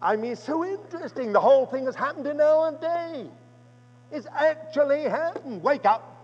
[0.00, 1.32] I mean, so interesting.
[1.32, 3.26] The whole thing has happened in our day.
[4.12, 5.62] It's actually happened.
[5.62, 6.14] Wake up.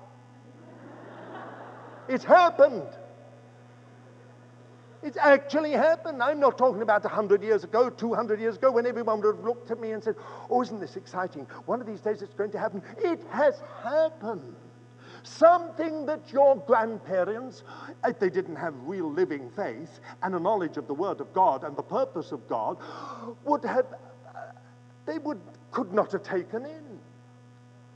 [2.09, 2.87] It's happened.
[5.03, 6.23] It's actually happened.
[6.23, 9.71] I'm not talking about 100 years ago, 200 years ago, when everyone would have looked
[9.71, 10.15] at me and said,
[10.49, 11.47] Oh, isn't this exciting?
[11.67, 12.83] One of these days it's going to happen.
[12.99, 14.55] It has happened.
[15.25, 17.65] Something that your grandparents,
[18.05, 21.65] if they didn't have real living faith and a knowledge of the Word of God
[21.65, 22.77] and the purpose of God,
[23.45, 23.87] would have,
[24.29, 24.41] uh,
[25.07, 26.85] they would, could not have taken in.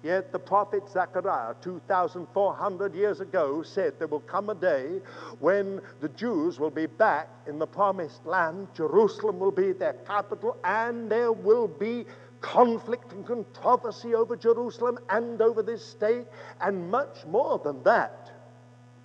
[0.03, 5.01] Yet the prophet Zechariah, 2,400 years ago, said there will come a day
[5.41, 10.57] when the Jews will be back in the promised land, Jerusalem will be their capital,
[10.65, 12.07] and there will be
[12.41, 16.27] conflict and controversy over Jerusalem and over this state,
[16.61, 18.31] and much more than that.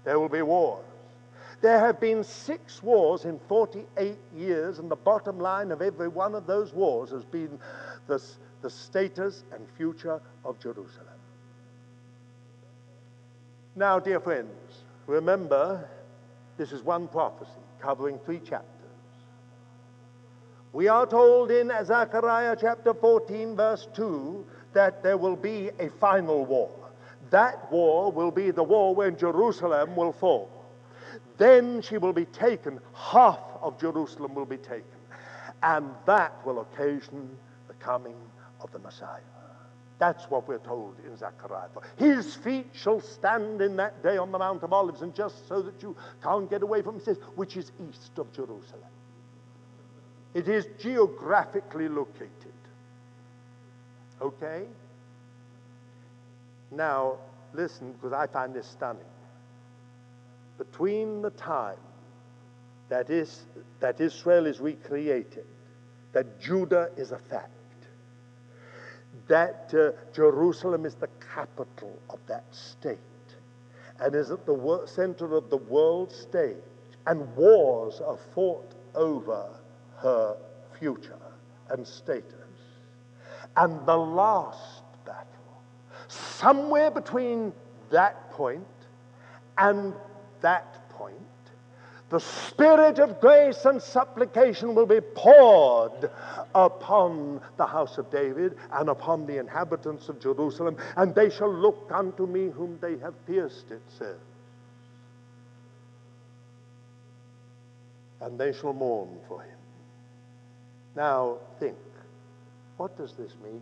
[0.04, 0.86] There will be wars.
[1.62, 6.36] There have been six wars in 48 years, and the bottom line of every one
[6.36, 7.58] of those wars has been
[8.08, 8.22] the
[8.64, 11.08] the status and future of Jerusalem.
[13.76, 15.88] Now, dear friends, remember
[16.58, 18.73] this is one prophecy covering three chapters.
[20.74, 24.44] We are told in Zechariah chapter 14, verse 2,
[24.74, 26.72] that there will be a final war.
[27.30, 30.50] That war will be the war when Jerusalem will fall.
[31.38, 34.98] Then she will be taken, half of Jerusalem will be taken.
[35.62, 38.18] And that will occasion the coming
[38.60, 39.22] of the Messiah.
[40.00, 41.70] That's what we're told in Zechariah.
[41.98, 45.62] His feet shall stand in that day on the Mount of Olives, and just so
[45.62, 48.90] that you can't get away from it, says, which is east of Jerusalem.
[50.34, 52.32] It is geographically located.
[54.22, 54.64] Okay?
[56.72, 57.18] Now,
[57.54, 59.04] listen, because I find this stunning.
[60.58, 61.78] Between the time
[62.90, 63.44] that, is,
[63.80, 65.46] that Israel is recreated,
[66.14, 67.50] that Judah is a fact,
[69.28, 72.98] that uh, Jerusalem is the capital of that state
[74.00, 76.58] and is at the center of the world stage,
[77.06, 79.48] and wars are fought over
[80.04, 80.38] her
[80.78, 81.18] future
[81.70, 82.24] and status.
[83.58, 85.28] And the last battle,
[86.08, 87.54] somewhere between
[87.90, 88.68] that point
[89.58, 89.94] and
[90.42, 91.16] that point,
[92.10, 96.12] the Spirit of grace and supplication will be poured
[96.54, 101.90] upon the house of David and upon the inhabitants of Jerusalem, and they shall look
[101.92, 104.20] unto me whom they have pierced, it says.
[108.22, 109.58] And they shall mourn for him.
[110.96, 111.78] Now, think
[112.78, 113.62] what does this mean?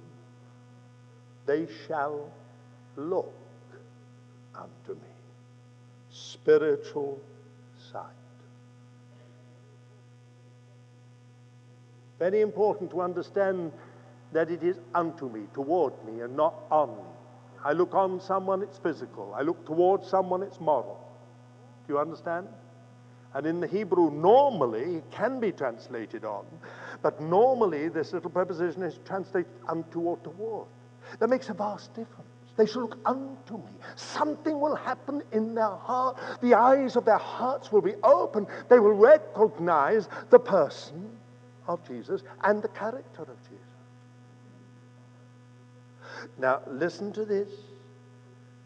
[1.45, 2.31] They shall
[2.95, 3.33] look
[4.55, 5.09] unto me.
[6.09, 7.19] Spiritual
[7.91, 8.05] sight.
[12.19, 13.71] Very important to understand
[14.31, 17.03] that it is unto me, toward me, and not on me.
[17.63, 19.33] I look on someone, it's physical.
[19.35, 20.99] I look towards someone, it's moral.
[21.87, 22.47] Do you understand?
[23.33, 26.45] And in the Hebrew, normally, it can be translated on,
[27.01, 30.67] but normally this little preposition is translated unto or toward.
[31.19, 32.29] That makes a vast difference.
[32.57, 33.71] They shall look unto me.
[33.95, 36.17] Something will happen in their heart.
[36.41, 38.45] The eyes of their hearts will be open.
[38.69, 41.09] They will recognize the person
[41.67, 43.65] of Jesus and the character of Jesus.
[46.37, 47.49] Now, listen to this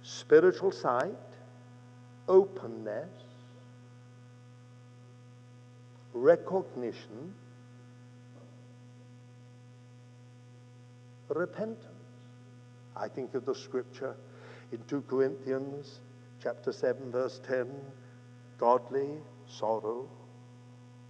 [0.01, 1.15] spiritual sight,
[2.27, 3.09] openness,
[6.13, 7.33] recognition,
[11.29, 11.85] repentance.
[12.95, 14.15] I think of the scripture
[14.71, 15.99] in 2 Corinthians
[16.41, 17.67] chapter 7 verse 10
[18.57, 19.09] godly
[19.47, 20.07] sorrow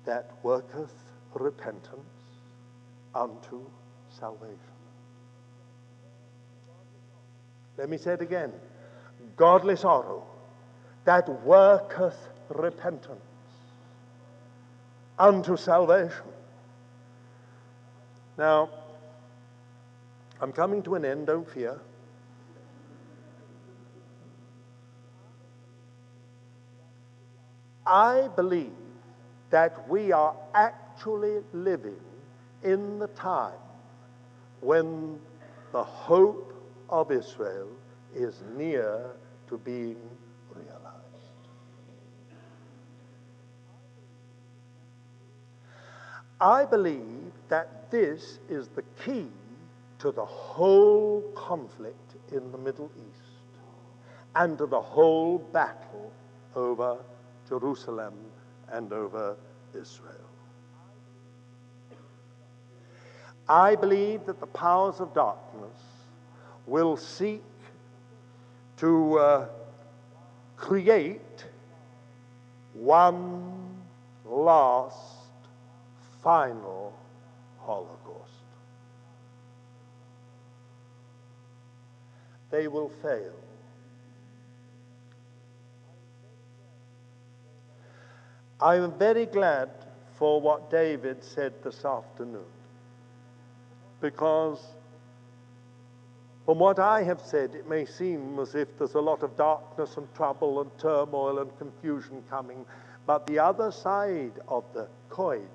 [0.06, 0.94] that worketh
[1.34, 2.00] repentance
[3.14, 3.62] unto
[4.10, 4.58] salvation.
[7.78, 8.52] Let me say it again
[9.36, 10.24] godly sorrow
[11.06, 12.18] that worketh
[12.50, 13.22] repentance
[15.18, 16.26] unto salvation.
[18.38, 18.70] Now,
[20.42, 21.80] I'm coming to an end, don't fear.
[27.86, 28.72] I believe
[29.52, 32.00] that we are actually living
[32.64, 33.54] in the time
[34.62, 35.20] when
[35.72, 36.54] the hope
[36.90, 37.70] of Israel
[38.14, 39.12] is near
[39.48, 39.98] to being
[40.50, 40.76] realized.
[46.42, 49.28] I believe that this is the key
[50.00, 53.60] to the whole conflict in the Middle East
[54.36, 56.12] and to the whole battle
[56.56, 56.98] over
[57.48, 58.14] Jerusalem
[58.72, 59.38] and over
[59.74, 60.30] Israel.
[63.48, 65.78] I believe that the powers of darkness
[66.66, 67.44] will seek
[68.78, 69.48] to uh,
[70.58, 71.46] create
[72.74, 73.54] one
[74.26, 74.98] last,
[76.24, 76.94] final
[77.60, 78.25] Holocaust.
[82.56, 83.34] They will fail.
[88.62, 89.70] I am very glad
[90.14, 92.46] for what David said this afternoon
[94.00, 94.66] because
[96.46, 99.98] from what I have said, it may seem as if there's a lot of darkness
[99.98, 102.66] and trouble and turmoil and confusion coming.
[103.06, 105.50] But the other side of the coin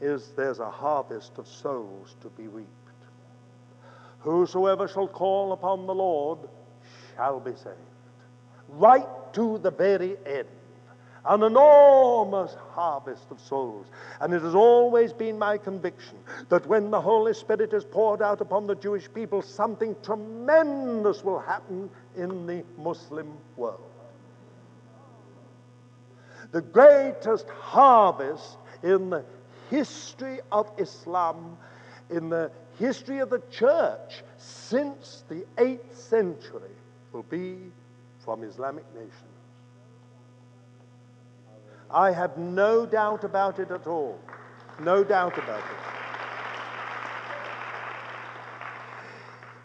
[0.00, 2.83] is there's a harvest of souls to be reaped.
[4.24, 6.40] Whosoever shall call upon the Lord
[7.14, 7.78] shall be saved.
[8.68, 10.48] Right to the very end
[11.26, 13.86] an enormous harvest of souls.
[14.20, 16.18] And it has always been my conviction
[16.48, 21.40] that when the Holy Spirit is poured out upon the Jewish people, something tremendous will
[21.40, 23.80] happen in the Muslim world.
[26.52, 29.24] The greatest harvest in the
[29.70, 31.56] history of Islam,
[32.10, 36.70] in the history of the church since the 8th century,
[37.12, 37.58] will be
[38.24, 39.12] from Islamic nations.
[41.90, 44.18] I have no doubt about it at all.
[44.80, 45.94] No doubt about it.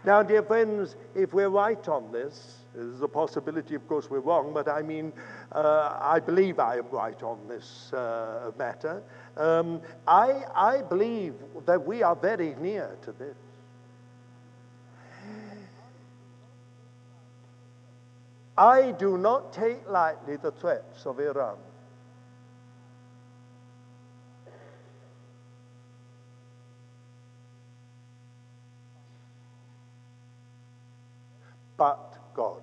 [0.05, 4.53] Now, dear friends, if we're right on this, there's a possibility, of course, we're wrong,
[4.53, 5.11] but I mean,
[5.51, 9.01] uh, I believe I am right on this uh, matter.
[9.39, 11.33] Um, I, I believe
[11.65, 13.35] that we are very near to this.
[18.57, 21.57] I do not take lightly the threats of Iran.
[31.79, 32.61] but God.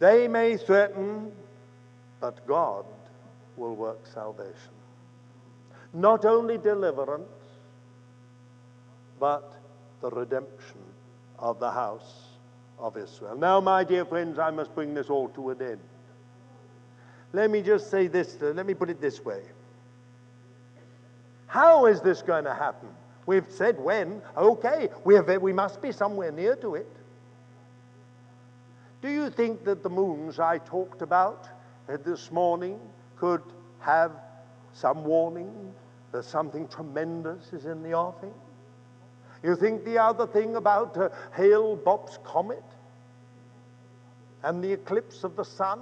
[0.00, 1.30] They may threaten,
[2.22, 2.86] but God
[3.56, 4.72] will work salvation.
[5.92, 7.28] Not only deliverance,
[9.18, 9.52] but
[10.00, 10.80] the redemption
[11.38, 12.28] of the house
[12.78, 13.36] of Israel.
[13.36, 15.80] Now, my dear friends, I must bring this all to an end.
[17.32, 19.42] Let me just say this, let me put it this way.
[21.48, 22.88] How is this going to happen?
[23.26, 24.22] We've said when.
[24.36, 26.90] Okay, we, have, we must be somewhere near to it.
[29.02, 31.48] Do you think that the moons I talked about
[31.86, 32.78] this morning
[33.16, 33.42] could
[33.80, 34.12] have
[34.72, 35.72] some warning
[36.12, 38.32] that something tremendous is in the offing?
[39.42, 42.62] You think the other thing about uh, Hale Bopp's comet
[44.44, 45.80] and the eclipse of the sun,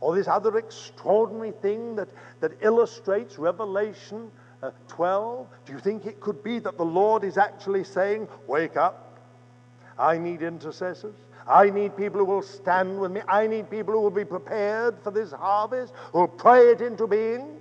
[0.00, 2.08] or this other extraordinary thing that,
[2.40, 4.30] that illustrates Revelation
[4.62, 5.46] uh, 12?
[5.66, 9.18] Do you think it could be that the Lord is actually saying, Wake up?
[9.98, 11.16] I need intercessors.
[11.48, 13.22] I need people who will stand with me.
[13.28, 17.06] I need people who will be prepared for this harvest, who will pray it into
[17.06, 17.58] being.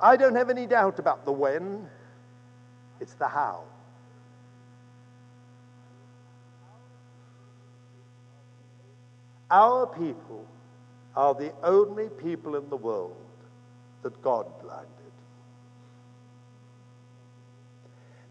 [0.00, 1.88] I don't have any doubt about the when,
[3.00, 3.64] it's the how.
[9.50, 10.46] Our people
[11.16, 13.16] are the only people in the world
[14.02, 15.03] that God blinded.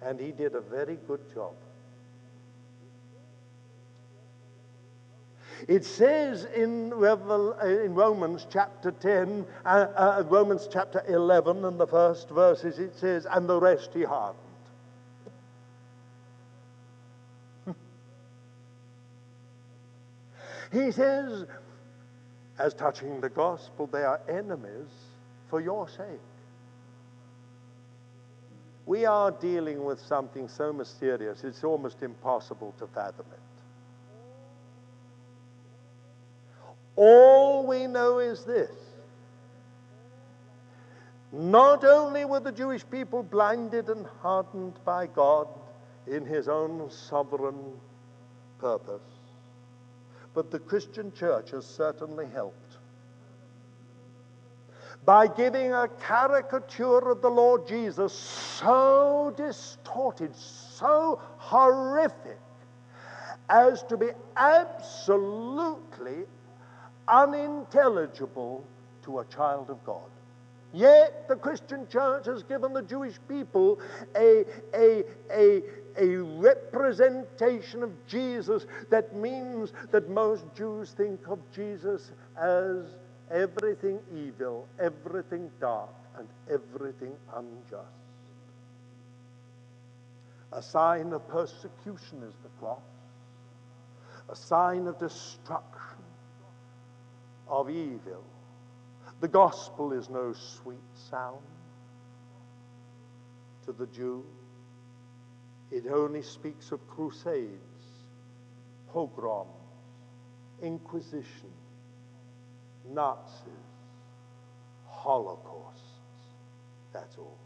[0.06, 1.54] And he did a very good job.
[5.68, 11.80] It says in, Revel, uh, in Romans chapter 10, uh, uh, Romans chapter 11, and
[11.80, 14.40] the first verses, it says, And the rest he hardened.
[20.74, 21.46] he says,
[22.60, 24.90] as touching the gospel, they are enemies
[25.50, 26.20] for your sake.
[28.86, 33.40] We are dealing with something so mysterious, it's almost impossible to fathom it.
[36.96, 38.72] All we know is this.
[41.32, 45.48] Not only were the Jewish people blinded and hardened by God
[46.06, 47.74] in his own sovereign
[48.60, 49.02] purpose,
[50.36, 52.63] but the Christian church has certainly helped
[55.06, 62.40] by giving a caricature of the Lord Jesus so distorted, so horrific,
[63.50, 64.08] as to be
[64.38, 66.24] absolutely
[67.08, 68.66] unintelligible
[69.04, 70.10] to a child of God.
[70.72, 73.80] Yet the Christian church has given the Jewish people
[74.16, 74.44] a,
[74.74, 75.62] a, a,
[76.00, 82.12] a representation of Jesus that means that most Jews think of Jesus
[82.42, 82.86] as
[83.34, 87.88] everything evil, everything dark, and everything unjust.
[90.52, 92.80] A sign of persecution is the cross,
[94.30, 96.04] a sign of destruction,
[97.48, 98.24] of evil.
[99.20, 100.78] The gospel is no sweet
[101.10, 101.40] sound
[103.66, 104.24] to the Jew.
[105.72, 108.06] It only speaks of crusades,
[108.92, 109.50] pogroms,
[110.62, 111.52] inquisition,
[112.90, 113.48] Nazis,
[114.86, 115.82] Holocausts.
[116.92, 117.38] That's all.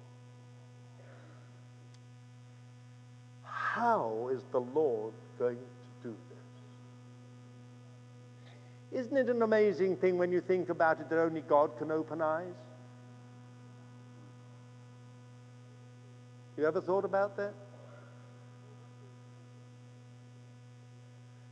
[3.43, 6.15] How is the Lord going to do
[8.91, 9.01] this?
[9.05, 12.21] Isn't it an amazing thing when you think about it that only God can open
[12.21, 12.55] eyes?
[16.57, 17.53] You ever thought about that?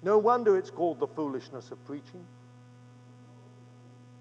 [0.01, 2.25] No wonder it's called the foolishness of preaching.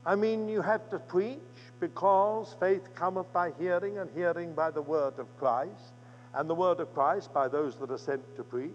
[0.06, 1.38] I mean, you have to preach
[1.80, 5.92] because faith cometh by hearing, and hearing by the word of Christ,
[6.34, 8.72] and the word of Christ by those that are sent to preach.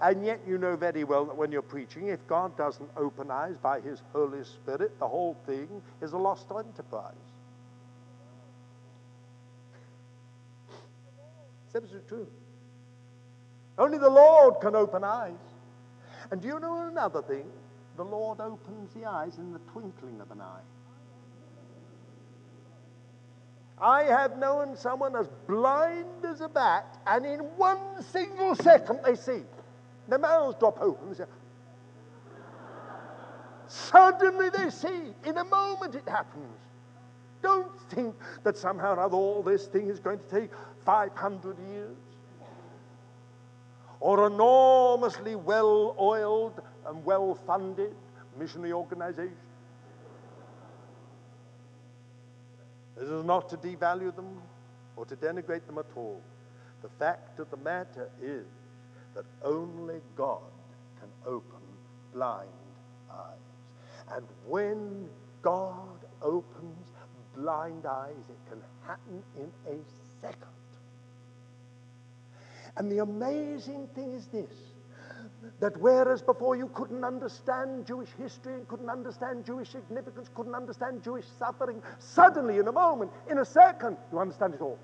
[0.00, 3.56] And yet, you know very well that when you're preaching, if God doesn't open eyes
[3.58, 7.14] by His Holy Spirit, the whole thing is a lost enterprise.
[11.66, 12.28] It's absolutely true.
[13.76, 15.32] Only the Lord can open eyes.
[16.30, 17.46] And do you know another thing?
[17.98, 20.60] The Lord opens the eyes in the twinkling of an eye.
[23.80, 29.16] I have known someone as blind as a bat, and in one single second they
[29.16, 29.42] see.
[30.06, 31.14] Their mouths drop open.
[31.14, 31.24] Say,
[33.66, 35.12] Suddenly they see.
[35.24, 36.56] In a moment it happens.
[37.42, 38.14] Don't think
[38.44, 40.50] that somehow or other all this thing is going to take
[40.84, 41.96] 500 years
[44.00, 47.94] or enormously well oiled and well funded
[48.38, 49.36] missionary organization.
[52.96, 54.40] This is not to devalue them
[54.96, 56.20] or to denigrate them at all.
[56.82, 58.46] The fact of the matter is
[59.14, 60.50] that only God
[60.98, 61.60] can open
[62.12, 62.48] blind
[63.10, 64.14] eyes.
[64.14, 65.08] And when
[65.42, 66.88] God opens
[67.36, 69.78] blind eyes, it can happen in a
[70.20, 70.48] second.
[72.76, 74.67] And the amazing thing is this
[75.60, 81.02] that whereas before you couldn't understand Jewish history and couldn't understand Jewish significance, couldn't understand
[81.02, 84.78] Jewish suffering, suddenly, in a moment, in a second, you understand it all.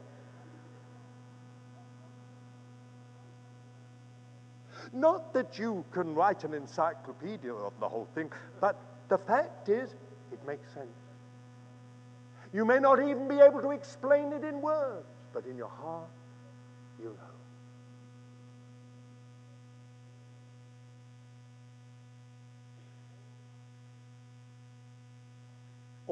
[4.92, 8.78] Not that you can write an encyclopedia of the whole thing, but
[9.08, 9.94] the fact is,
[10.32, 10.86] it makes sense.
[12.52, 16.08] You may not even be able to explain it in words, but in your heart,
[17.00, 17.33] you know.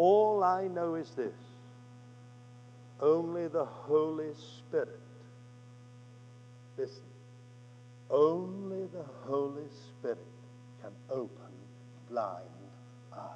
[0.04, 1.32] All I know is this.
[2.98, 4.98] Only the Holy Spirit,
[6.76, 7.04] listen,
[8.10, 10.26] only the Holy Spirit
[10.82, 11.54] can open
[12.10, 12.42] blind
[13.12, 13.28] eyes.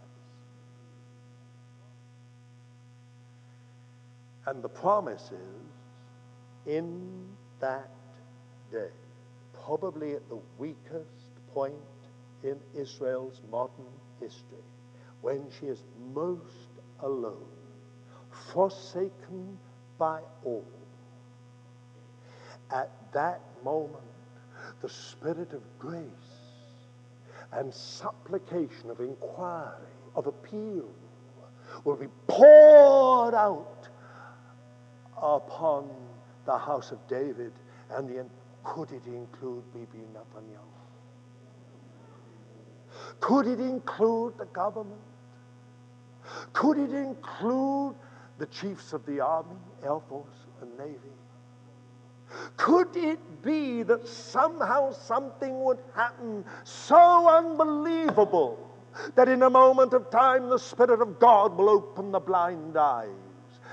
[4.47, 7.29] And the promise is in
[7.61, 7.91] that
[8.73, 8.91] day,
[9.65, 11.75] probably at the weakest point
[12.43, 13.87] in Israel's modern
[14.21, 14.67] history,
[15.27, 15.83] when she is
[16.15, 16.71] most
[17.01, 17.51] alone,
[18.53, 19.59] forsaken
[19.99, 20.65] by all.
[22.71, 24.05] At that moment,
[24.83, 26.05] the spirit of grace
[27.55, 30.89] and supplication, of inquiry, of appeal
[31.83, 33.89] will be poured out
[35.21, 35.91] upon
[36.45, 37.53] the house of David
[37.91, 38.25] and the
[38.63, 40.77] could it include Bibi Netanyahu?
[43.19, 45.01] Could it include the government?
[46.53, 47.95] Could it include
[48.39, 50.27] the chiefs of the Army, Air Force,
[50.61, 51.17] and Navy?
[52.57, 58.59] Could it be that somehow something would happen so unbelievable
[59.15, 63.09] that in a moment of time the Spirit of God will open the blind eyes?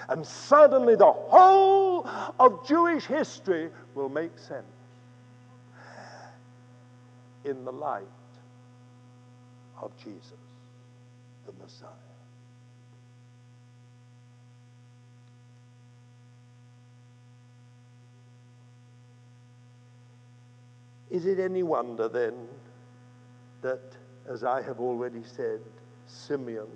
[0.09, 2.07] And suddenly the whole
[2.39, 4.65] of Jewish history will make sense
[7.45, 8.03] in the light
[9.81, 10.33] of Jesus,
[11.45, 12.12] the Messiah.
[21.13, 22.33] Is it any wonder then
[23.61, 23.81] that,
[24.27, 25.61] as I have already said,
[26.07, 26.67] Simeon,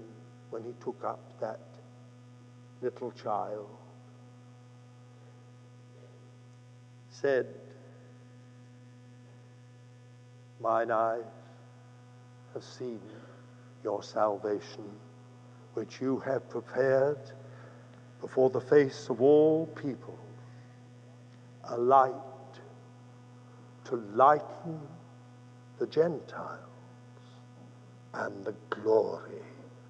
[0.52, 1.60] when he took up that
[2.84, 3.68] little child,
[7.10, 7.48] said,
[10.62, 11.24] Mine eyes
[12.54, 13.02] have seen
[13.84, 14.86] your salvation,
[15.74, 17.32] which you have prepared
[18.22, 20.18] before the face of all people,
[21.64, 22.14] a light
[23.88, 24.80] to lighten
[25.80, 26.60] the Gentiles
[28.14, 29.42] and the glory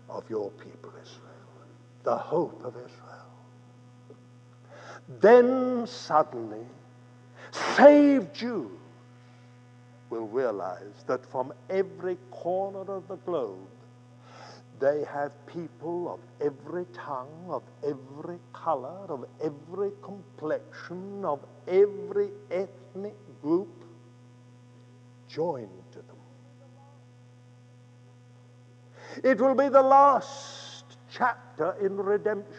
[0.10, 1.68] of your people Israel,
[2.04, 3.28] the hope of Israel.
[5.20, 6.66] Then suddenly,
[7.52, 8.72] saved Jews
[10.10, 13.68] will realize that from every corner of the globe,
[14.80, 23.16] they have people of every tongue, of every color, of every complexion, of every ethnic
[23.42, 23.87] group
[25.28, 26.16] joined to them.
[29.24, 32.54] It will be the last chapter in redemption.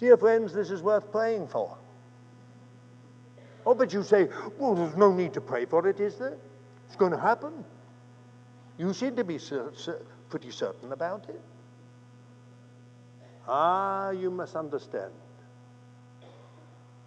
[0.00, 1.78] Dear friends, this is worth praying for.
[3.64, 4.28] Oh, but you say,
[4.58, 6.36] well, there's no need to pray for it, is there?
[6.86, 7.64] It's going to happen.
[8.76, 9.38] You seem to be
[10.28, 11.40] pretty certain about it.
[13.46, 15.12] Ah, you must understand.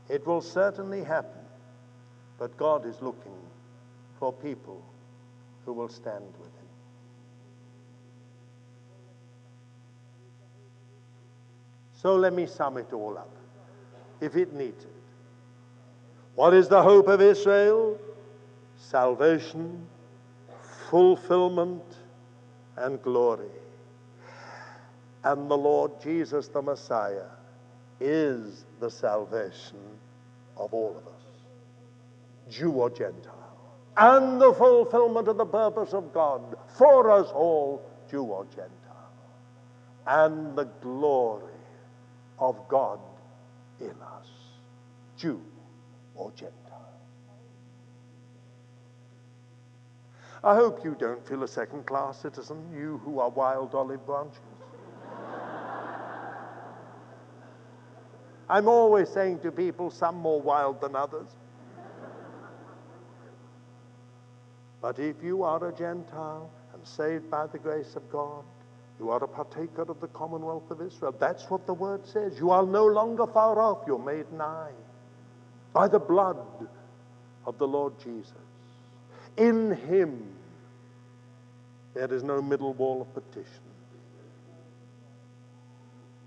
[0.09, 1.41] It will certainly happen,
[2.37, 3.35] but God is looking
[4.19, 4.81] for people
[5.65, 6.67] who will stand with Him.
[11.93, 13.35] So let me sum it all up,
[14.21, 14.93] if it needs it.
[16.35, 17.97] What is the hope of Israel?
[18.77, 19.87] Salvation,
[20.89, 21.83] fulfillment,
[22.77, 23.49] and glory
[25.31, 27.31] and the Lord Jesus, the Messiah,
[27.99, 29.99] is the salvation
[30.55, 33.33] of all of us, Jew or Gentile,
[33.97, 38.71] and the fulfillment of the purpose of God for us all, Jew or Gentile,
[40.07, 41.43] and the glory
[42.39, 42.99] of God
[43.81, 44.29] in us,
[45.17, 45.41] Jew
[46.15, 46.53] or Gentile.
[50.41, 54.39] I hope you don't feel a second class citizen, you who are wild olive branches.
[58.49, 61.27] I'm always saying to people, some more wild than others.
[64.81, 68.43] But if you are a Gentile and saved by the grace of God,
[68.99, 71.13] you are a partaker of the commonwealth of Israel.
[71.19, 72.39] That's what the word says.
[72.39, 74.71] You are no longer far off, you're made nigh
[75.73, 76.37] by the blood
[77.45, 78.33] of the Lord Jesus.
[79.35, 80.33] In him
[81.93, 83.61] there is no middle wall of petition.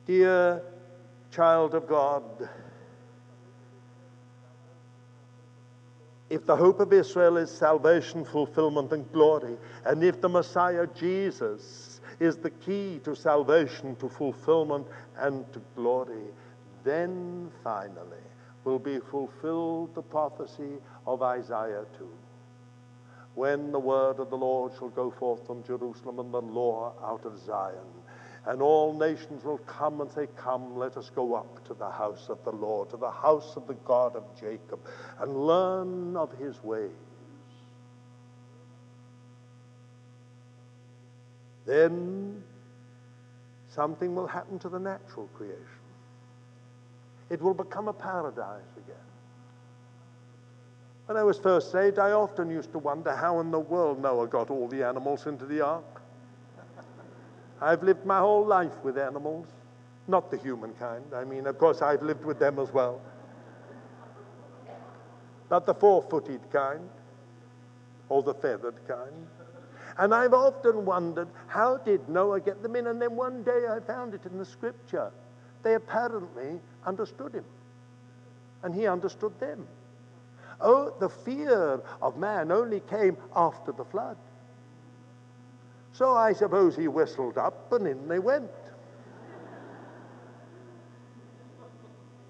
[0.07, 0.63] Dear
[1.31, 2.23] child of God,
[6.29, 12.01] if the hope of Israel is salvation, fulfillment, and glory, and if the Messiah Jesus
[12.21, 14.87] is the key to salvation, to fulfillment,
[15.19, 16.27] and to glory,
[16.85, 18.25] then finally
[18.65, 22.09] will be fulfilled the prophecy of Isaiah 2.
[23.35, 27.25] When the word of the Lord shall go forth from Jerusalem and the law out
[27.25, 28.00] of Zion
[28.47, 32.29] and all nations will come and say, Come, let us go up to the house
[32.29, 34.81] of the Lord, to the house of the God of Jacob,
[35.21, 36.91] and learn of his ways.
[41.67, 42.43] Then
[43.69, 45.65] something will happen to the natural creation.
[47.29, 48.97] It will become a paradise again.
[51.07, 54.27] When I was first saved, I often used to wonder how in the world Noah
[54.27, 55.85] got all the animals into the ark.
[57.61, 59.47] I've lived my whole life with animals,
[60.09, 61.05] not the human kind.
[61.15, 63.01] I mean, of course, I've lived with them as well.
[65.51, 66.89] Not the four footed kind
[68.09, 69.27] or the feathered kind.
[69.99, 72.87] And I've often wondered, how did Noah get them in?
[72.87, 75.11] And then one day I found it in the scripture.
[75.63, 77.45] They apparently understood him,
[78.63, 79.67] and he understood them.
[80.61, 84.17] Oh, the fear of man only came after the flood.
[86.01, 88.51] So I suppose he whistled up and in they went.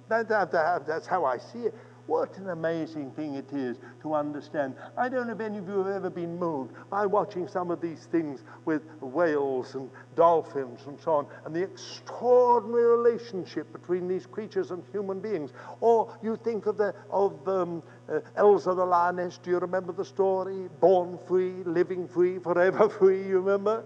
[0.08, 1.74] That, that, that, that's how I see it.
[2.06, 4.74] What an amazing thing it is to understand.
[4.96, 7.80] I don't know if any of you have ever been moved by watching some of
[7.80, 14.26] these things with whales and dolphins and so on, and the extraordinary relationship between these
[14.26, 15.52] creatures and human beings.
[15.80, 19.38] Or you think of, the, of um, uh, Elsa the lioness.
[19.38, 20.68] Do you remember the story?
[20.80, 23.84] Born free, living free, forever free, you remember?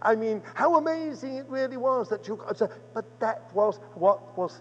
[0.00, 2.40] I mean, how amazing it really was that you.
[2.92, 4.60] But that was what was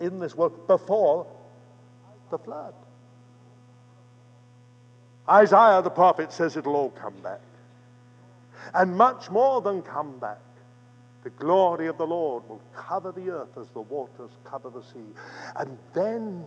[0.00, 1.26] in this world before
[2.32, 2.74] the flood.
[5.28, 7.40] Isaiah the prophet says it'll all come back.
[8.74, 10.40] And much more than come back.
[11.22, 15.14] The glory of the Lord will cover the earth as the waters cover the sea.
[15.56, 16.44] And then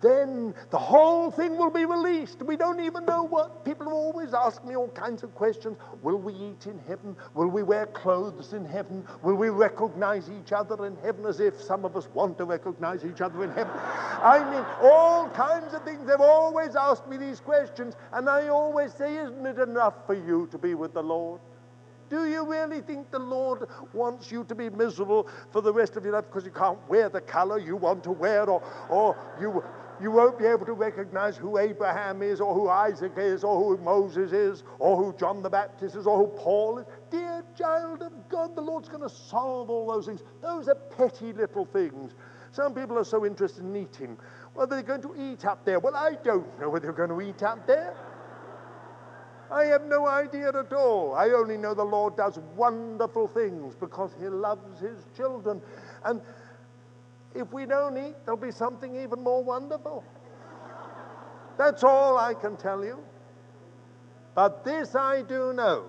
[0.00, 2.42] then the whole thing will be released.
[2.42, 3.64] We don't even know what.
[3.64, 5.78] People always ask me all kinds of questions.
[6.02, 7.16] Will we eat in heaven?
[7.32, 9.06] Will we wear clothes in heaven?
[9.22, 13.04] Will we recognize each other in heaven as if some of us want to recognize
[13.04, 13.72] each other in heaven?
[13.74, 16.06] I mean, all kinds of things.
[16.06, 20.48] They've always asked me these questions, and I always say, Isn't it enough for you
[20.50, 21.40] to be with the Lord?
[22.10, 26.04] Do you really think the Lord wants you to be miserable for the rest of
[26.04, 29.62] your life because you can't wear the color you want to wear, or, or you
[30.00, 33.82] you won't be able to recognize who Abraham is, or who Isaac is, or who
[33.82, 36.86] Moses is, or who John the Baptist is, or who Paul is.
[37.10, 40.22] Dear child of God, the Lord's going to solve all those things.
[40.42, 42.12] Those are petty little things.
[42.50, 44.16] Some people are so interested in eating.
[44.54, 45.80] Well, they're going to eat up there.
[45.80, 47.94] Well, I don't know whether they're going to eat up there.
[49.54, 51.14] I have no idea at all.
[51.14, 55.62] I only know the Lord does wonderful things because He loves His children.
[56.04, 56.20] And
[57.36, 60.02] if we don't eat, there'll be something even more wonderful.
[61.56, 62.98] That's all I can tell you.
[64.34, 65.84] But this I do know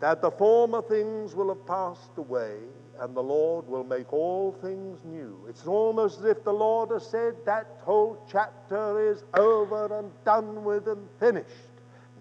[0.00, 2.56] that the former things will have passed away
[2.98, 5.38] and the Lord will make all things new.
[5.50, 10.64] It's almost as if the Lord has said that whole chapter is over and done
[10.64, 11.65] with and finished.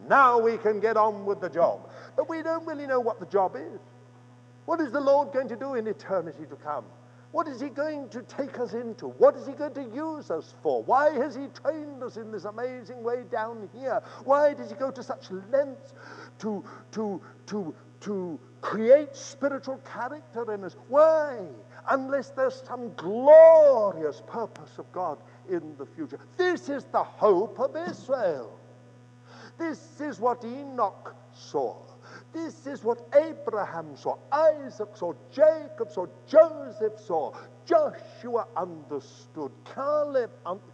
[0.07, 1.89] Now we can get on with the job.
[2.15, 3.79] But we don't really know what the job is.
[4.65, 6.85] What is the Lord going to do in eternity to come?
[7.31, 9.07] What is he going to take us into?
[9.07, 10.83] What is he going to use us for?
[10.83, 14.01] Why has he trained us in this amazing way down here?
[14.23, 15.93] Why does he go to such lengths
[16.39, 16.63] to,
[16.93, 20.77] to, to, to create spiritual character in us?
[20.87, 21.39] Why?
[21.89, 25.17] Unless there's some glorious purpose of God
[25.49, 26.19] in the future.
[26.37, 28.54] This is the hope of Israel.
[29.57, 31.75] This is what Enoch saw.
[32.33, 37.31] This is what Abraham saw, Isaac saw, Jacob saw, Joseph saw,
[37.65, 40.31] Joshua understood, Caleb,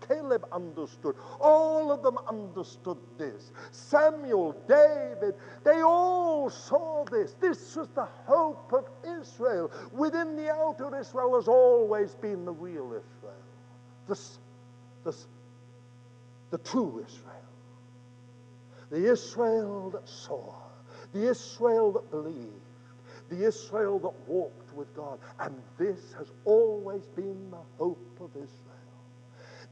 [0.07, 3.51] Caleb understood, all of them understood this.
[3.71, 7.35] Samuel, David, they all saw this.
[7.39, 8.85] This was the hope of
[9.21, 9.71] Israel.
[9.93, 13.33] Within the outer Israel has always been the real Israel,
[14.07, 14.39] this,
[15.05, 15.27] this,
[16.49, 17.30] the true Israel,
[18.91, 20.53] the Israel that saw
[21.13, 22.47] the Israel that believed,
[23.29, 25.19] the Israel that walked with God.
[25.39, 28.49] And this has always been the hope of Israel.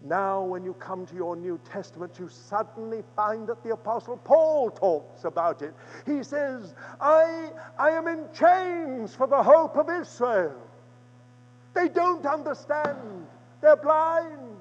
[0.01, 4.71] Now, when you come to your New Testament, you suddenly find that the Apostle Paul
[4.71, 5.73] talks about it.
[6.05, 10.55] He says, I, I am in chains for the hope of Israel.
[11.73, 13.27] They don't understand,
[13.61, 14.55] they're blind.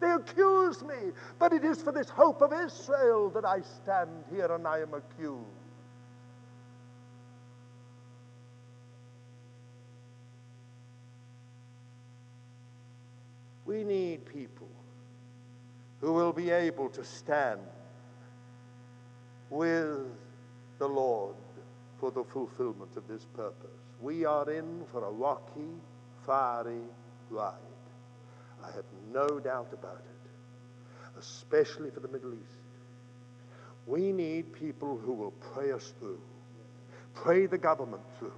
[0.00, 4.52] They accuse me, but it is for this hope of Israel that I stand here
[4.52, 5.44] and I am accused.
[13.64, 14.68] We need people
[16.00, 17.60] who will be able to stand
[19.50, 20.06] with
[20.78, 21.34] the Lord
[21.98, 23.70] for the fulfillment of this purpose.
[24.00, 25.80] We are in for a rocky,
[26.24, 26.82] fiery
[27.30, 27.65] ride.
[29.12, 32.42] No doubt about it, especially for the Middle East.
[33.86, 36.20] We need people who will pray us through,
[37.14, 38.32] pray the government through,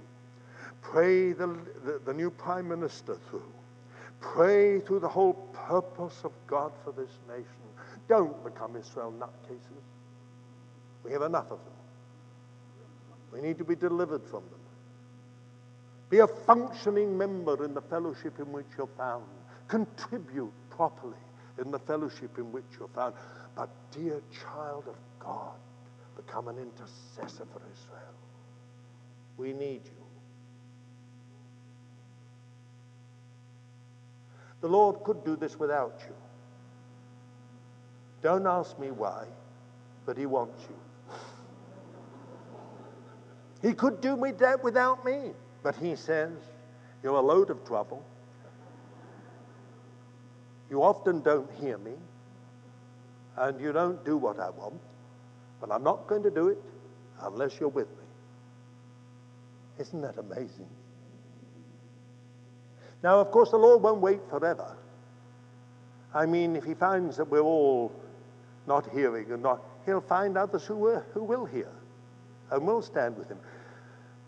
[0.81, 1.47] pray the,
[1.83, 3.51] the, the new prime minister through
[4.21, 7.45] Pray through the whole purpose of God for this nation.
[8.07, 9.83] Don't become Israel nutcases.
[11.03, 11.73] We have enough of them.
[13.31, 14.59] We need to be delivered from them.
[16.09, 19.25] Be a functioning member in the fellowship in which you're found.
[19.67, 21.17] Contribute properly
[21.57, 23.13] in the fellowship in which you're found.
[23.53, 25.57] But, dear child of God,
[26.15, 28.15] become an intercessor for Israel.
[29.35, 30.03] We need you.
[34.61, 36.15] The Lord could do this without you.
[38.21, 39.25] Don't ask me why,
[40.05, 40.77] but He wants you.
[43.61, 45.31] He could do me that without me.
[45.61, 46.31] But he says,
[47.03, 48.01] You're a load of trouble.
[50.69, 51.93] You often don't hear me,
[53.37, 54.79] and you don't do what I want,
[55.59, 56.57] but I'm not going to do it
[57.21, 58.03] unless you're with me.
[59.79, 60.67] Isn't that amazing?
[63.01, 64.75] Now, of course, the Lord won't wait forever.
[66.13, 67.91] I mean, if He finds that we're all
[68.67, 71.71] not hearing and not, He'll find others who, who will hear
[72.51, 73.39] and will stand with Him.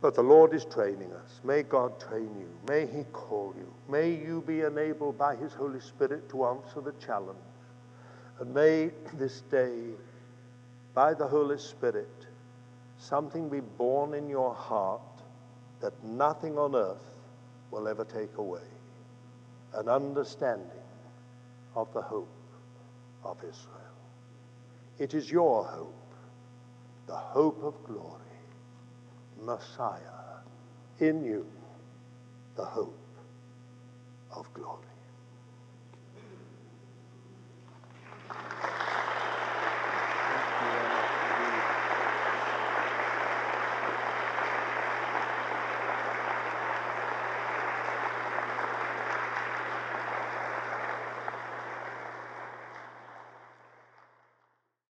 [0.02, 1.40] But the Lord is training us.
[1.44, 2.50] May God train you.
[2.68, 3.72] May He call you.
[3.88, 7.38] May you be enabled by His Holy Spirit to answer the challenge.
[8.40, 9.78] And may this day,
[10.96, 12.26] by the Holy Spirit,
[12.98, 15.02] something be born in your heart
[15.82, 17.20] that nothing on earth
[17.70, 18.62] will ever take away
[19.76, 20.68] an understanding
[21.76, 22.28] of the hope
[23.24, 23.78] of Israel.
[24.98, 26.14] It is your hope,
[27.08, 28.31] the hope of glory.
[29.42, 30.00] Messiah
[31.00, 31.46] in you,
[32.56, 32.98] the hope
[34.36, 34.91] of glory.